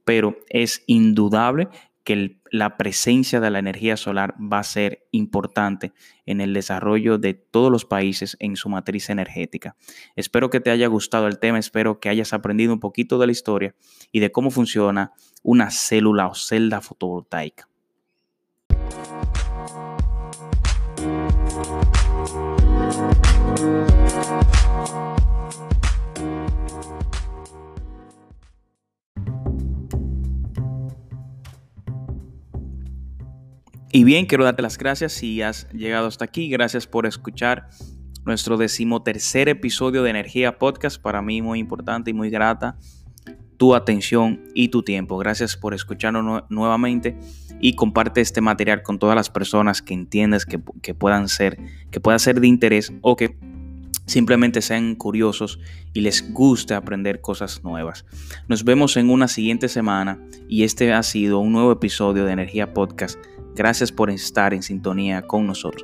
Pero 0.03 0.39
es 0.49 0.83
indudable 0.87 1.67
que 2.03 2.39
la 2.49 2.77
presencia 2.77 3.39
de 3.39 3.51
la 3.51 3.59
energía 3.59 3.95
solar 3.95 4.33
va 4.41 4.57
a 4.57 4.63
ser 4.63 5.07
importante 5.11 5.93
en 6.25 6.41
el 6.41 6.51
desarrollo 6.55 7.19
de 7.19 7.35
todos 7.35 7.71
los 7.71 7.85
países 7.85 8.35
en 8.39 8.55
su 8.55 8.67
matriz 8.67 9.11
energética. 9.11 9.75
Espero 10.15 10.49
que 10.49 10.61
te 10.61 10.71
haya 10.71 10.87
gustado 10.87 11.27
el 11.27 11.37
tema, 11.37 11.59
espero 11.59 11.99
que 11.99 12.09
hayas 12.09 12.33
aprendido 12.33 12.73
un 12.73 12.79
poquito 12.79 13.19
de 13.19 13.27
la 13.27 13.33
historia 13.33 13.75
y 14.11 14.19
de 14.19 14.31
cómo 14.31 14.49
funciona 14.49 15.11
una 15.43 15.69
célula 15.69 16.25
o 16.25 16.33
celda 16.33 16.81
fotovoltaica. 16.81 17.69
Y 33.97 34.03
bien, 34.03 34.27
quiero 34.27 34.43
darte 34.43 34.61
las 34.61 34.77
gracias 34.77 35.11
si 35.11 35.41
has 35.41 35.67
llegado 35.71 36.05
hasta 36.05 36.23
aquí. 36.23 36.49
Gracias 36.49 36.85
por 36.85 37.07
escuchar 37.07 37.67
nuestro 38.25 38.55
decimotercer 38.55 39.49
episodio 39.49 40.03
de 40.03 40.11
Energía 40.11 40.59
Podcast. 40.59 41.01
Para 41.01 41.23
mí 41.23 41.41
muy 41.41 41.57
importante 41.57 42.11
y 42.11 42.13
muy 42.13 42.29
grata 42.29 42.77
tu 43.57 43.73
atención 43.73 44.43
y 44.53 44.67
tu 44.67 44.83
tiempo. 44.83 45.17
Gracias 45.17 45.57
por 45.57 45.73
escucharnos 45.73 46.43
nuevamente 46.47 47.17
y 47.59 47.73
comparte 47.73 48.21
este 48.21 48.39
material 48.39 48.83
con 48.83 48.99
todas 48.99 49.15
las 49.15 49.31
personas 49.31 49.81
que 49.81 49.95
entiendes 49.95 50.45
que, 50.45 50.59
que, 50.83 50.93
puedan 50.93 51.27
ser, 51.27 51.57
que 51.89 51.99
pueda 51.99 52.19
ser 52.19 52.39
de 52.39 52.45
interés 52.45 52.93
o 53.01 53.15
que 53.15 53.35
simplemente 54.05 54.61
sean 54.61 54.93
curiosos 54.93 55.59
y 55.93 56.01
les 56.01 56.31
guste 56.33 56.75
aprender 56.75 57.19
cosas 57.19 57.63
nuevas. 57.63 58.05
Nos 58.47 58.63
vemos 58.63 58.95
en 58.95 59.09
una 59.09 59.27
siguiente 59.27 59.67
semana 59.69 60.19
y 60.47 60.65
este 60.65 60.93
ha 60.93 61.01
sido 61.01 61.39
un 61.39 61.51
nuevo 61.51 61.71
episodio 61.71 62.25
de 62.25 62.33
Energía 62.33 62.75
Podcast 62.75 63.17
Gracias 63.57 63.91
por 63.91 64.11
estar 64.11 64.53
en 64.53 64.61
sintonía 64.61 65.23
con 65.23 65.47
nosotros. 65.47 65.83